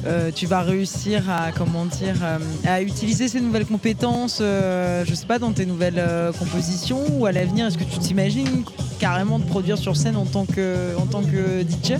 euh, 0.07 0.31
tu 0.35 0.47
vas 0.47 0.63
réussir 0.63 1.29
à 1.29 1.53
comment 1.53 1.85
dire 1.85 2.15
euh, 2.23 2.39
à 2.67 2.81
utiliser 2.81 3.29
ces 3.29 3.41
nouvelles 3.41 3.67
compétences, 3.67 4.39
euh, 4.41 5.05
je 5.07 5.15
sais 5.15 5.27
pas, 5.27 5.39
dans 5.39 5.53
tes 5.53 5.67
nouvelles 5.67 6.03
compositions 6.39 7.03
ou 7.19 7.27
à 7.27 7.33
l'avenir, 7.33 7.67
est-ce 7.67 7.77
que 7.77 7.85
tu 7.85 7.99
t'imagines 7.99 8.65
carrément 8.99 9.39
de 9.39 9.45
produire 9.45 9.79
sur 9.79 9.97
scène 9.97 10.17
en 10.17 10.25
tant 10.27 10.45
que, 10.47 10.97
en 10.99 11.07
tant 11.07 11.23
que 11.23 11.63
DJ 11.63 11.99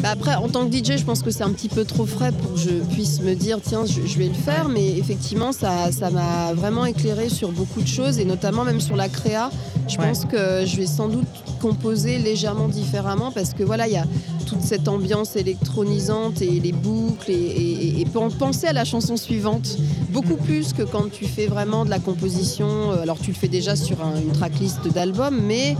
Bah 0.00 0.10
après, 0.12 0.34
en 0.34 0.48
tant 0.48 0.68
que 0.68 0.72
DJ, 0.76 0.98
je 0.98 1.04
pense 1.04 1.22
que 1.22 1.30
c'est 1.30 1.44
un 1.44 1.52
petit 1.52 1.68
peu 1.68 1.84
trop 1.84 2.06
frais 2.06 2.32
pour 2.32 2.54
que 2.54 2.58
je 2.58 2.70
puisse 2.92 3.20
me 3.20 3.34
dire, 3.34 3.58
tiens, 3.62 3.84
je, 3.86 4.04
je 4.04 4.18
vais 4.18 4.26
le 4.28 4.34
faire. 4.34 4.68
Mais 4.68 4.98
effectivement, 4.98 5.52
ça 5.52 5.92
ça 5.92 6.10
m'a 6.10 6.52
vraiment 6.54 6.84
éclairé 6.86 7.28
sur 7.28 7.50
beaucoup 7.52 7.80
de 7.82 7.86
choses, 7.88 8.18
et 8.18 8.24
notamment 8.24 8.64
même 8.64 8.80
sur 8.80 8.96
la 8.96 9.08
créa. 9.08 9.50
Je 9.88 9.96
Ouais. 9.98 10.08
pense 10.08 10.24
que 10.24 10.64
je 10.66 10.76
vais 10.76 10.86
sans 10.86 11.08
doute 11.08 11.26
composer 11.62 12.18
légèrement 12.18 12.68
différemment 12.68 13.30
parce 13.30 13.54
que 13.54 13.62
voilà, 13.62 13.86
il 13.86 13.94
y 13.94 13.96
a 13.96 14.04
toute 14.46 14.60
cette 14.62 14.88
ambiance 14.88 15.36
électronisante 15.36 16.42
et 16.42 16.58
les 16.60 16.72
boucles 16.72 17.30
et, 17.30 17.34
et- 17.34 18.00
et 18.00 18.04
pen- 18.04 18.30
penser 18.36 18.66
à 18.66 18.72
la 18.72 18.84
chanson 18.84 19.16
suivante 19.16 19.78
beaucoup 20.10 20.36
plus 20.36 20.72
que 20.72 20.82
quand 20.82 21.08
tu 21.10 21.24
fais 21.26 21.46
vraiment 21.46 21.84
de 21.84 21.90
la 21.90 22.00
composition. 22.00 22.66
Euh, 22.92 23.02
Alors 23.02 23.18
tu 23.18 23.30
le 23.30 23.36
fais 23.36 23.48
déjà 23.48 23.76
sur 23.76 23.96
un- 24.04 24.20
une 24.20 24.32
tracklist 24.32 24.88
d'album, 24.92 25.40
mais 25.46 25.76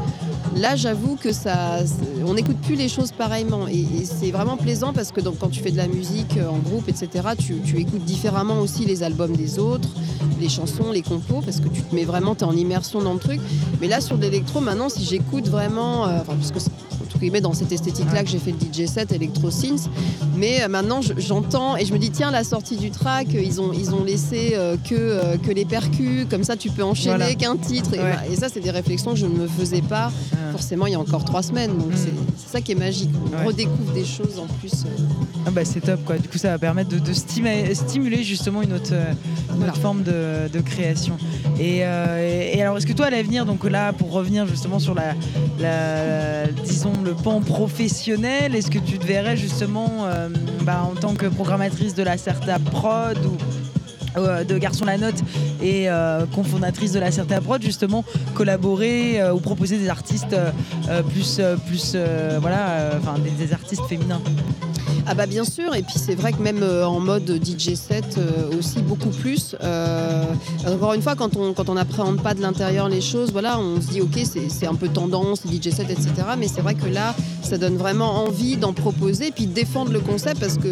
là 0.57 0.77
j'avoue 0.77 1.17
que 1.17 1.33
ça, 1.33 1.79
on 2.25 2.35
n'écoute 2.35 2.59
plus 2.63 2.75
les 2.75 2.89
choses 2.89 3.13
pareillement 3.13 3.67
et, 3.69 3.87
c'est 4.05 4.31
vraiment 4.31 4.57
plaisant 4.57 4.93
parce 4.93 5.13
que 5.13 5.21
quand 5.21 5.49
tu 5.49 5.61
fais 5.61 5.71
de 5.71 5.77
la 5.77 5.89
musique 5.89 6.37
euh, 6.37 6.49
en 6.49 6.59
groupe, 6.59 6.89
etc., 6.89 7.29
tu, 7.39 7.79
écoutes 7.79 8.05
différemment 8.05 8.61
aussi 8.61 8.85
les 8.85 9.03
albums 9.03 9.35
des 9.37 9.59
autres, 9.59 9.89
les 10.41 10.49
chansons, 10.49 10.93
les 10.93 11.03
compos, 11.03 11.41
parce 11.41 11.61
que 11.61 11.69
tu 11.69 11.83
te 11.83 11.95
mets 11.95 12.05
vraiment, 12.05 12.35
tu 12.35 12.45
es 12.45 12.47
en 12.47 12.57
immersion 12.57 13.01
dans 13.01 13.15
le 13.15 13.19
truc. 13.19 13.41
Mais 13.81 13.89
là 13.89 14.01
sur 14.01 14.17
l'électro, 14.17 14.61
maintenant 14.61 14.89
si 14.89 15.05
j'écoute 15.05 15.49
vraiment, 15.49 16.07
euh, 16.07 16.19
dans 17.31 17.53
cette 17.53 17.73
esthétique-là 17.73 18.23
que 18.25 18.29
j'ai 18.31 18.39
fait 18.39 18.53
le 18.53 18.59
DJ 18.59 18.87
set 18.89 19.13
Electro 19.13 19.51
Synth. 19.51 19.89
Mais 20.37 20.63
euh, 20.63 20.69
maintenant, 20.69 21.01
je- 21.03 21.13
j'entends 21.19 21.77
et 21.77 21.85
je 21.85 21.93
me 21.93 21.99
dis 21.99 22.11
tiens, 22.11 22.31
la 22.31 22.45
sortie 22.45 22.77
du 22.77 22.91
track, 22.91 23.29
euh, 23.35 23.43
ils 23.43 23.61
ont 23.61 23.73
ils 23.73 23.95
ont 23.95 24.05
laissé 24.05 24.53
euh, 24.55 24.77
que 24.89 25.37
que 25.39 25.51
les 25.53 25.65
percus, 25.65 26.27
comme 26.29 26.45
ça 26.45 26.57
tu 26.57 26.71
peux 26.71 26.83
enchaîner 26.85 27.17
Voilà. 27.17 27.35
qu'un 27.35 27.57
titre. 27.57 27.91
Et, 27.95 27.99
Ouais. 27.99 28.03
voilà. 28.03 28.27
Et 28.31 28.37
ça, 28.37 28.49
c'est 28.53 28.61
des 28.61 28.71
réflexions 28.71 29.13
que 29.13 29.19
je 29.19 29.27
ne 29.27 29.37
me 29.37 29.47
faisais 29.47 29.83
pas 29.83 30.11
Euh, 30.35 30.53
forcément 30.53 30.87
il 30.87 30.93
y 30.93 30.97
a 30.97 31.01
encore 31.01 31.25
trois 31.25 31.43
semaines. 31.43 31.77
Donc 31.79 31.93
Mm. 31.93 31.97
c'est 31.97 32.51
ça 32.53 32.61
qui 32.61 32.73
est 32.73 32.77
magique. 32.77 33.11
On 33.33 33.39
Ouais. 33.39 33.45
redécouvre 33.47 33.93
des 33.93 34.05
choses 34.05 34.39
en 34.39 34.47
plus. 34.59 34.85
Ah 35.47 35.51
bah 35.51 35.65
c'est 35.65 35.81
top 35.81 36.05
quoi. 36.05 36.19
Du 36.19 36.29
coup 36.29 36.39
ça 36.39 36.51
va 36.51 36.59
permettre 36.59 36.91
de, 36.91 36.99
de 36.99 37.13
stimuler, 37.13 37.75
stimuler 37.75 38.23
justement 38.23 38.63
une 38.63 38.73
autre, 38.75 38.93
une 38.93 39.57
Voilà. 39.57 39.73
autre 39.73 39.81
forme 39.81 40.03
de, 40.03 40.49
de 40.53 40.61
création. 40.61 41.17
Et, 41.59 41.81
euh, 41.85 42.51
et- 42.53 42.57
et 42.59 42.63
alors 42.63 42.77
est-ce 42.79 42.87
que 42.87 42.93
toi 42.93 43.07
à 43.07 43.11
l'avenir, 43.11 43.45
donc 43.47 43.65
là 43.69 43.93
pour 43.93 44.13
revenir 44.13 44.47
justement 44.47 44.79
sur 44.79 44.95
la, 44.95 45.15
la- 45.61 46.47
disons 46.65 46.93
le 47.05 47.12
pan 47.15 47.41
professionnel, 47.41 48.55
est-ce 48.55 48.71
que 48.71 48.79
tu 48.79 48.99
te 48.99 49.07
verrais 49.07 49.37
justement 49.37 49.91
euh, 50.05 50.29
bah, 50.63 50.83
en 50.91 50.95
tant 50.95 51.15
que 51.15 51.27
programmatrice 51.27 51.95
de 51.95 52.03
la 52.03 52.17
Certa 52.17 52.59
Prod 52.59 53.19
ou 53.25 54.19
euh, 54.19 54.45
de 54.45 54.59
Garçon 54.59 54.85
la 54.85 54.99
Note 54.99 55.21
et 55.63 55.89
euh, 55.89 56.27
cofondatrice 56.27 56.93
de 56.93 57.01
la 57.01 57.11
Certa 57.11 57.41
Prod 57.41 57.63
justement 57.63 58.05
collaborer 58.35 59.21
ou 59.33 59.41
proposer 59.41 59.79
des 59.79 59.89
artistes 59.89 60.37
plus 61.11 61.41
plus 61.67 61.97
voilà 62.41 62.91
enfin 62.99 63.17
des 63.19 63.53
artistes 63.53 63.85
féminins? 63.89 64.23
Ah 65.07 65.15
bah 65.15 65.27
bien 65.27 65.45
sûr, 65.45 65.75
et 65.75 65.83
puis 65.83 65.97
c'est 65.97 66.15
vrai 66.15 66.33
que 66.33 66.41
même 66.41 66.63
euh, 66.63 66.87
en 66.87 67.01
mode 67.01 67.41
DJ 67.45 67.75
set 67.75 68.19
euh, 68.19 68.57
aussi 68.57 68.81
beaucoup 68.81 69.09
plus. 69.09 69.57
Euh, 69.61 70.25
encore 70.67 70.95
une 70.95 71.03
fois, 71.03 71.17
quand 71.17 71.37
on 71.37 71.53
quand 71.53 71.69
on 71.69 71.75
n'appréhende 71.75 72.23
pas 72.23 72.35
de 72.35 72.41
l'intérieur 72.41 72.89
les 72.89 73.01
choses, 73.01 73.33
voilà, 73.33 73.59
on 73.59 73.81
se 73.81 73.89
dit 73.89 74.01
ok 74.01 74.21
c'est 74.49 74.67
un 74.67 74.75
peu 74.77 74.89
tendance, 74.89 75.43
DJ 75.43 75.71
set, 75.71 75.91
etc. 75.91 76.13
Mais 76.39 76.47
c'est 76.47 76.61
vrai 76.61 76.77
que 76.77 76.87
là, 76.87 77.17
ça 77.43 77.59
donne 77.59 77.77
vraiment 77.77 78.25
envie 78.25 78.57
d'en 78.57 78.73
proposer, 78.73 79.33
puis 79.33 79.47
de 79.47 79.53
défendre 79.53 79.93
le 79.93 80.01
concept 80.01 80.39
parce 80.39 80.57
que 80.57 80.69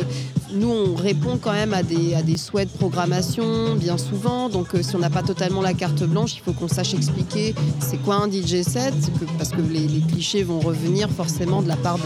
nous 0.52 0.70
on 0.70 0.94
répond 0.94 1.38
quand 1.40 1.52
même 1.52 1.74
à 1.74 1.82
des 1.82 2.36
souhaits 2.36 2.72
de 2.72 2.78
programmation 2.78 3.74
bien 3.76 3.98
souvent. 3.98 4.48
Donc 4.48 4.74
euh, 4.74 4.82
si 4.82 4.96
on 4.96 4.98
n'a 4.98 5.10
pas 5.10 5.22
totalement 5.22 5.62
la 5.62 5.74
carte 5.74 6.02
blanche, 6.04 6.36
il 6.36 6.40
faut 6.40 6.52
qu'on 6.52 6.68
sache 6.68 6.94
expliquer 6.94 7.54
c'est 7.80 7.98
quoi 7.98 8.16
un 8.16 8.30
DJ 8.30 8.62
set, 8.62 8.94
parce 9.38 9.50
que 9.50 9.60
les, 9.60 10.00
clichés 10.00 10.42
vont 10.42 10.60
revenir 10.60 11.10
forcément 11.10 11.62
de 11.62 11.68
la 11.68 11.76
part 11.76 11.98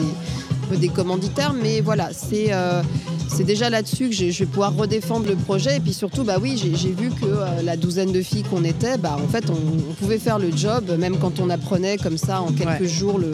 des 0.70 0.88
commanditaires, 0.88 1.52
mais 1.52 1.80
voilà, 1.80 2.11
c'est 2.12 2.52
euh, 2.52 2.83
c'est 3.28 3.44
déjà 3.44 3.70
là-dessus 3.70 4.08
que 4.10 4.14
je 4.14 4.38
vais 4.40 4.46
pouvoir 4.46 4.74
redéfendre 4.76 5.26
le 5.28 5.37
projet. 5.37 5.76
Et 5.76 5.80
puis 5.80 5.92
surtout, 5.92 6.24
bah 6.24 6.37
oui, 6.40 6.56
j'ai 6.56 6.90
vu 6.92 7.10
que 7.10 7.24
euh, 7.26 7.62
la 7.64 7.76
douzaine 7.76 8.12
de 8.12 8.22
filles 8.22 8.42
qu'on 8.44 8.64
était, 8.64 8.96
bah 8.98 9.16
en 9.22 9.28
fait, 9.28 9.44
on, 9.50 9.54
on 9.90 9.94
pouvait 9.94 10.18
faire 10.18 10.38
le 10.38 10.50
job, 10.54 10.84
même 10.98 11.18
quand 11.18 11.40
on 11.40 11.50
apprenait 11.50 11.96
comme 11.96 12.18
ça 12.18 12.40
en 12.40 12.52
quelques 12.52 12.80
Ouais. 12.82 12.88
jours 12.88 13.18
le, 13.18 13.32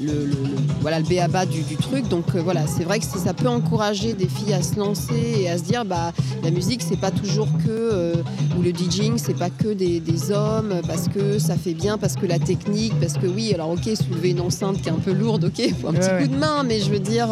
le, 0.00 0.12
le- 0.12 0.24
le- 0.26 0.34
voilà, 0.80 1.00
le 1.00 1.04
béaba 1.06 1.44
du, 1.46 1.62
du 1.62 1.76
truc. 1.76 2.08
Donc 2.08 2.24
euh, 2.34 2.40
voilà, 2.42 2.66
c'est 2.66 2.84
vrai 2.84 2.98
que 3.00 3.04
ça 3.04 3.34
peut 3.34 3.48
encourager 3.48 4.12
des 4.12 4.28
filles 4.28 4.52
à 4.54 4.62
se 4.62 4.76
lancer 4.76 5.14
et 5.40 5.48
à 5.50 5.58
se 5.58 5.62
dire, 5.64 5.84
bah 5.84 6.12
la 6.42 6.50
musique, 6.50 6.82
c'est 6.82 7.00
pas 7.00 7.10
toujours 7.10 7.48
que, 7.64 7.68
euh, 7.68 8.14
ou 8.58 8.62
le 8.62 8.70
DJing, 8.72 9.18
c'est 9.18 9.36
pas 9.36 9.50
que 9.50 9.68
des, 9.68 10.00
des 10.00 10.30
hommes, 10.30 10.80
parce 10.86 11.08
que 11.08 11.38
ça 11.38 11.56
fait 11.56 11.74
bien, 11.74 11.98
parce 11.98 12.14
que 12.14 12.26
la 12.26 12.38
technique, 12.38 12.92
parce 13.00 13.14
que 13.14 13.26
oui, 13.26 13.52
alors 13.54 13.70
ok, 13.70 13.88
soulever 13.96 14.30
une 14.30 14.40
enceinte 14.40 14.80
qui 14.82 14.88
est 14.88 14.92
un 14.92 14.98
peu 14.98 15.12
lourde, 15.12 15.44
ok, 15.44 15.74
faut 15.80 15.88
un 15.88 15.92
petit 15.94 16.08
Ouais, 16.08 16.22
coup 16.22 16.28
de 16.28 16.36
main, 16.36 16.62
mais 16.62 16.80
je 16.80 16.90
veux 16.90 16.98
dire, 17.00 17.28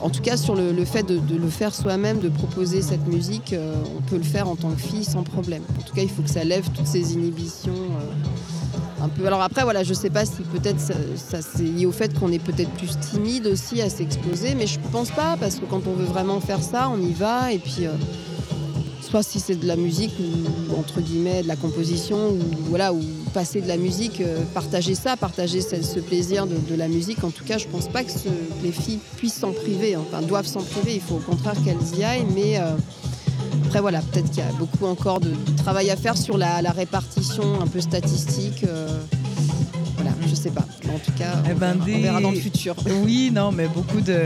en 0.00 0.08
tout 0.10 0.22
cas 0.22 0.36
sur 0.36 0.54
le, 0.54 0.72
le 0.72 0.84
fait 0.84 1.02
de, 1.02 1.18
de 1.18 1.36
faire 1.50 1.74
soi-même, 1.74 2.18
de 2.20 2.28
proposer 2.28 2.82
cette 2.82 3.06
musique, 3.06 3.52
euh, 3.52 3.74
on 3.96 4.02
peut 4.02 4.16
le 4.16 4.22
faire 4.22 4.48
en 4.48 4.56
tant 4.56 4.70
que 4.70 4.80
fille 4.80 5.04
sans 5.04 5.22
problème. 5.22 5.62
En 5.78 5.82
tout 5.82 5.94
cas, 5.94 6.02
il 6.02 6.10
faut 6.10 6.22
que 6.22 6.30
ça 6.30 6.44
lève 6.44 6.68
toutes 6.74 6.86
ces 6.86 7.14
inhibitions. 7.14 7.72
euh, 7.72 9.02
un 9.02 9.08
peu. 9.08 9.26
Alors 9.26 9.42
après, 9.42 9.64
voilà, 9.64 9.82
je 9.82 9.92
sais 9.92 10.08
pas 10.08 10.24
si 10.24 10.42
peut-être 10.52 10.80
ça, 10.80 11.42
c'est 11.42 11.62
lié 11.62 11.84
au 11.84 11.92
fait 11.92 12.18
qu'on 12.18 12.32
est 12.32 12.38
peut-être 12.38 12.70
plus 12.70 12.98
timide 12.98 13.46
aussi 13.46 13.82
à 13.82 13.90
s'exposer, 13.90 14.54
mais 14.54 14.66
je 14.66 14.78
pense 14.92 15.10
pas 15.10 15.36
parce 15.38 15.56
que 15.56 15.66
quand 15.66 15.86
on 15.86 15.92
veut 15.92 16.06
vraiment 16.06 16.40
faire 16.40 16.62
ça, 16.62 16.88
on 16.88 17.00
y 17.00 17.12
va 17.12 17.52
et 17.52 17.58
puis. 17.58 17.86
Soit 19.14 19.22
si 19.22 19.38
c'est 19.38 19.54
de 19.54 19.68
la 19.68 19.76
musique 19.76 20.10
ou 20.18 20.74
entre 20.76 21.00
guillemets 21.00 21.44
de 21.44 21.46
la 21.46 21.54
composition 21.54 22.30
ou 22.30 22.40
voilà 22.68 22.92
ou 22.92 23.00
passer 23.32 23.60
de 23.60 23.68
la 23.68 23.76
musique, 23.76 24.20
euh, 24.20 24.40
partager 24.54 24.96
ça, 24.96 25.16
partager 25.16 25.60
ce, 25.60 26.00
plaisir 26.00 26.48
de, 26.48 26.74
la 26.74 26.88
musique. 26.88 27.22
En 27.22 27.30
tout 27.30 27.44
cas, 27.44 27.56
je 27.56 27.68
pense 27.68 27.86
pas 27.86 28.02
que 28.02 28.10
ce- 28.10 28.28
les 28.64 28.72
filles 28.72 28.98
puissent 29.16 29.34
s'en 29.38 29.52
priver, 29.52 29.94
hein. 29.94 30.00
enfin 30.04 30.20
doivent 30.20 30.48
s'en 30.48 30.62
priver. 30.62 30.96
Il 30.96 31.00
faut 31.00 31.14
au 31.14 31.18
contraire 31.30 31.54
qu'elles 31.64 31.96
y 31.96 32.02
aillent, 32.02 32.26
mais 32.34 32.58
euh, 32.58 32.72
après 33.66 33.80
voilà, 33.80 34.00
peut-être 34.00 34.30
qu'il 34.30 34.42
y 34.42 34.46
a 34.48 34.52
beaucoup 34.58 34.86
encore 34.86 35.20
de, 35.20 35.30
travail 35.58 35.90
à 35.90 35.96
faire 35.96 36.16
sur 36.16 36.36
la, 36.36 36.58
répartition 36.72 37.60
un 37.60 37.68
peu 37.68 37.80
statistique. 37.80 38.64
euh, 38.64 38.88
je 40.28 40.34
sais 40.34 40.50
pas. 40.50 40.64
En 40.92 40.98
tout 40.98 41.12
cas, 41.12 41.34
on, 41.44 41.50
Eh 41.50 41.54
ben, 41.54 41.74
verra, 41.74 41.98
on 41.98 42.02
verra 42.02 42.20
dans 42.20 42.30
le 42.30 42.36
futur. 42.38 42.74
Oui, 43.04 43.30
non, 43.32 43.52
mais 43.52 43.66
beaucoup 43.68 44.00
de. 44.00 44.18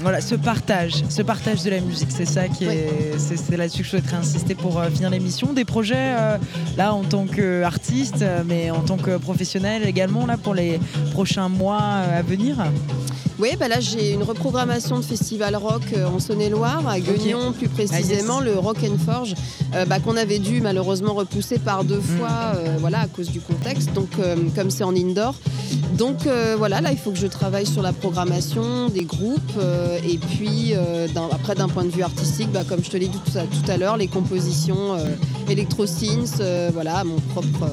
Voilà, 0.00 0.20
ce 0.20 0.34
partage, 0.34 1.04
ce 1.08 1.22
partage 1.22 1.62
de 1.62 1.70
la 1.70 1.80
musique, 1.80 2.10
c'est 2.10 2.24
ça 2.26 2.48
qui 2.48 2.64
est. 2.64 3.18
C'est 3.18 3.36
c'est 3.36 3.56
là-dessus 3.56 3.78
que 3.78 3.84
je 3.84 3.90
souhaiterais 3.90 4.16
insister 4.16 4.54
pour 4.54 4.78
euh, 4.78 4.88
finir 4.90 5.10
l'émission. 5.10 5.52
Des 5.52 5.64
projets, 5.64 6.14
euh, 6.18 6.38
là, 6.76 6.92
en 6.94 7.02
tant 7.02 7.26
qu'artiste, 7.26 8.22
euh, 8.22 8.42
mais 8.46 8.70
en 8.70 8.80
tant 8.80 8.96
que 8.96 9.16
professionnel 9.16 9.86
également, 9.86 10.26
là, 10.26 10.36
pour 10.36 10.54
les 10.54 10.80
prochains 11.12 11.48
mois 11.48 11.80
à 11.80 12.22
venir? 12.22 12.56
Oui, 13.38 13.50
bah 13.58 13.66
là 13.66 13.80
j'ai 13.80 14.12
une 14.12 14.22
reprogrammation 14.22 14.98
de 14.98 15.04
festival 15.04 15.56
rock 15.56 15.82
euh, 15.96 16.06
en 16.06 16.18
Saône-et-Loire, 16.18 16.86
à 16.86 17.00
Guignon 17.00 17.52
plus 17.52 17.68
précisément, 17.68 18.40
le 18.40 18.58
Rock 18.58 18.78
and 18.84 18.98
Forge, 19.04 19.34
euh, 19.74 19.84
bah, 19.84 19.98
qu'on 19.98 20.16
avait 20.16 20.38
dû 20.38 20.60
malheureusement 20.60 21.14
repousser 21.14 21.58
par 21.58 21.82
deux 21.84 22.00
fois, 22.00 22.54
euh, 22.56 22.76
voilà, 22.78 23.00
à 23.00 23.06
cause 23.06 23.30
du 23.30 23.40
contexte. 23.40 23.92
Donc 23.94 24.10
euh, 24.18 24.36
comme 24.54 24.70
c'est 24.70 24.84
en 24.84 24.94
indoor, 24.94 25.34
donc 25.96 26.26
voilà, 26.58 26.80
là 26.80 26.92
il 26.92 26.98
faut 26.98 27.10
que 27.10 27.18
je 27.18 27.26
travaille 27.26 27.66
sur 27.66 27.82
la 27.82 27.92
programmation 27.92 28.88
des 28.88 29.04
groupes 29.04 29.58
et 30.04 30.18
puis 30.18 30.74
après 31.32 31.54
d'un 31.54 31.68
point 31.68 31.84
de 31.84 31.90
vue 31.90 32.02
artistique, 32.02 32.50
bah, 32.52 32.62
comme 32.68 32.82
je 32.84 32.90
te 32.90 32.96
l'ai 32.96 33.08
dit 33.08 33.18
tout 33.24 33.38
à, 33.38 33.42
tout 33.42 33.70
à 33.70 33.76
l'heure, 33.76 33.96
les 33.96 34.08
compositions 34.08 34.96
électro 35.48 35.86
synth, 35.86 36.40
euh, 36.40 36.70
voilà, 36.72 37.04
mon 37.04 37.16
propre, 37.32 37.70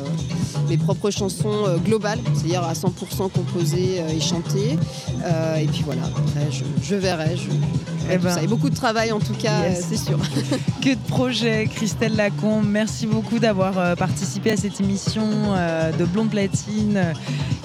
mes 0.70 0.78
propres 0.78 1.12
chansons 1.12 1.66
euh, 1.68 1.78
globales, 1.78 2.20
c'est-à-dire 2.34 2.64
à 2.64 2.74
100% 2.74 3.30
composées 3.32 4.00
euh, 4.00 4.10
et 4.10 4.20
chantées. 4.20 4.78
Euh, 5.24 5.56
et 5.58 5.66
puis 5.68 5.82
voilà, 5.86 6.04
après 6.04 6.52
je, 6.52 6.64
je 6.84 6.96
verrai. 6.96 7.36
Je, 7.38 7.50
Eh 8.12 8.18
ben. 8.18 8.34
ça. 8.34 8.44
Et 8.44 8.48
beaucoup 8.48 8.70
de 8.70 8.76
travail 8.76 9.12
en 9.12 9.20
tout 9.20 9.34
cas, 9.34 9.68
Yes. 9.70 9.86
c'est 9.90 9.98
sûr. 9.98 10.18
Que 10.82 10.90
de 10.92 11.08
projets, 11.10 11.68
Christelle 11.68 12.16
Lacombe. 12.16 12.66
Merci 12.66 13.06
beaucoup 13.06 13.38
d'avoir 13.40 13.96
participé 13.98 14.52
à 14.52 14.58
cette 14.58 14.80
émission 14.80 15.24
de 15.98 16.06
Blonde 16.06 16.30
Platine 16.30 17.14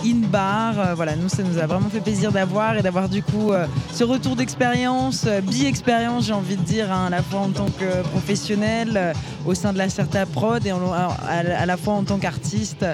in 0.04 0.26
bar. 0.30 0.74
Euh, 0.78 0.94
voilà, 0.94 1.16
nous, 1.16 1.28
ça 1.28 1.42
nous 1.42 1.58
a 1.58 1.66
vraiment 1.66 1.88
fait 1.88 2.00
plaisir 2.00 2.30
d'avoir 2.32 2.76
et 2.76 2.82
d'avoir 2.82 3.08
du 3.08 3.22
coup 3.22 3.52
euh, 3.52 3.66
ce 3.92 4.04
retour 4.04 4.36
d'expérience, 4.36 5.24
euh, 5.26 5.40
bi-expérience, 5.40 6.26
j'ai 6.26 6.32
envie 6.32 6.56
de 6.56 6.62
dire, 6.62 6.92
hein, 6.92 7.06
à 7.06 7.10
la 7.10 7.22
fois 7.22 7.40
en 7.40 7.50
tant 7.50 7.66
que 7.66 8.02
professionnel 8.10 8.92
euh, 8.96 9.12
au 9.46 9.54
sein 9.54 9.72
de 9.72 9.78
la 9.78 9.88
Certa 9.88 10.26
Prod 10.26 10.64
et 10.66 10.72
en- 10.72 10.92
à, 10.92 11.08
à 11.28 11.66
la 11.66 11.76
fois 11.76 11.94
en 11.94 12.04
tant 12.04 12.18
qu'artiste, 12.18 12.84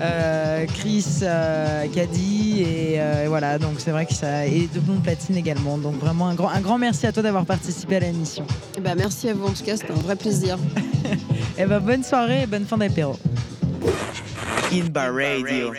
euh, 0.00 0.66
Chris, 0.74 1.06
euh, 1.22 1.86
Caddy 1.94 2.60
et 2.62 3.00
euh, 3.00 3.24
voilà. 3.28 3.58
Donc 3.58 3.74
c'est 3.78 3.90
vrai 3.90 4.06
que 4.06 4.14
ça 4.14 4.46
et 4.46 4.68
de 4.72 4.80
Blonde 4.80 5.02
Platine 5.02 5.36
également. 5.36 5.78
Donc 5.78 5.94
vraiment 6.00 6.28
un 6.28 6.34
grand, 6.34 6.48
un 6.50 6.60
grand 6.60 6.78
merci 6.78 7.06
à 7.06 7.12
toi 7.12 7.22
d'avoir 7.22 7.44
participé 7.46 7.96
à 7.96 8.00
l'émission. 8.00 8.44
Eh 8.76 8.80
ben, 8.80 8.94
merci 8.96 9.28
à 9.28 9.34
vous 9.34 9.46
en 9.46 9.52
tout 9.52 9.64
cas, 9.64 9.76
c'était 9.76 9.92
un 9.92 9.96
vrai 10.02 10.16
plaisir. 10.16 10.58
Et 11.58 11.66
ben 11.66 11.78
bonne 11.80 12.02
soirée 12.04 12.42
et 12.42 12.46
bonne 12.46 12.64
fin 12.64 12.78
d'apéro. 12.78 13.18
In 14.72 14.86
Bar 14.92 15.12
Radio. 15.12 15.72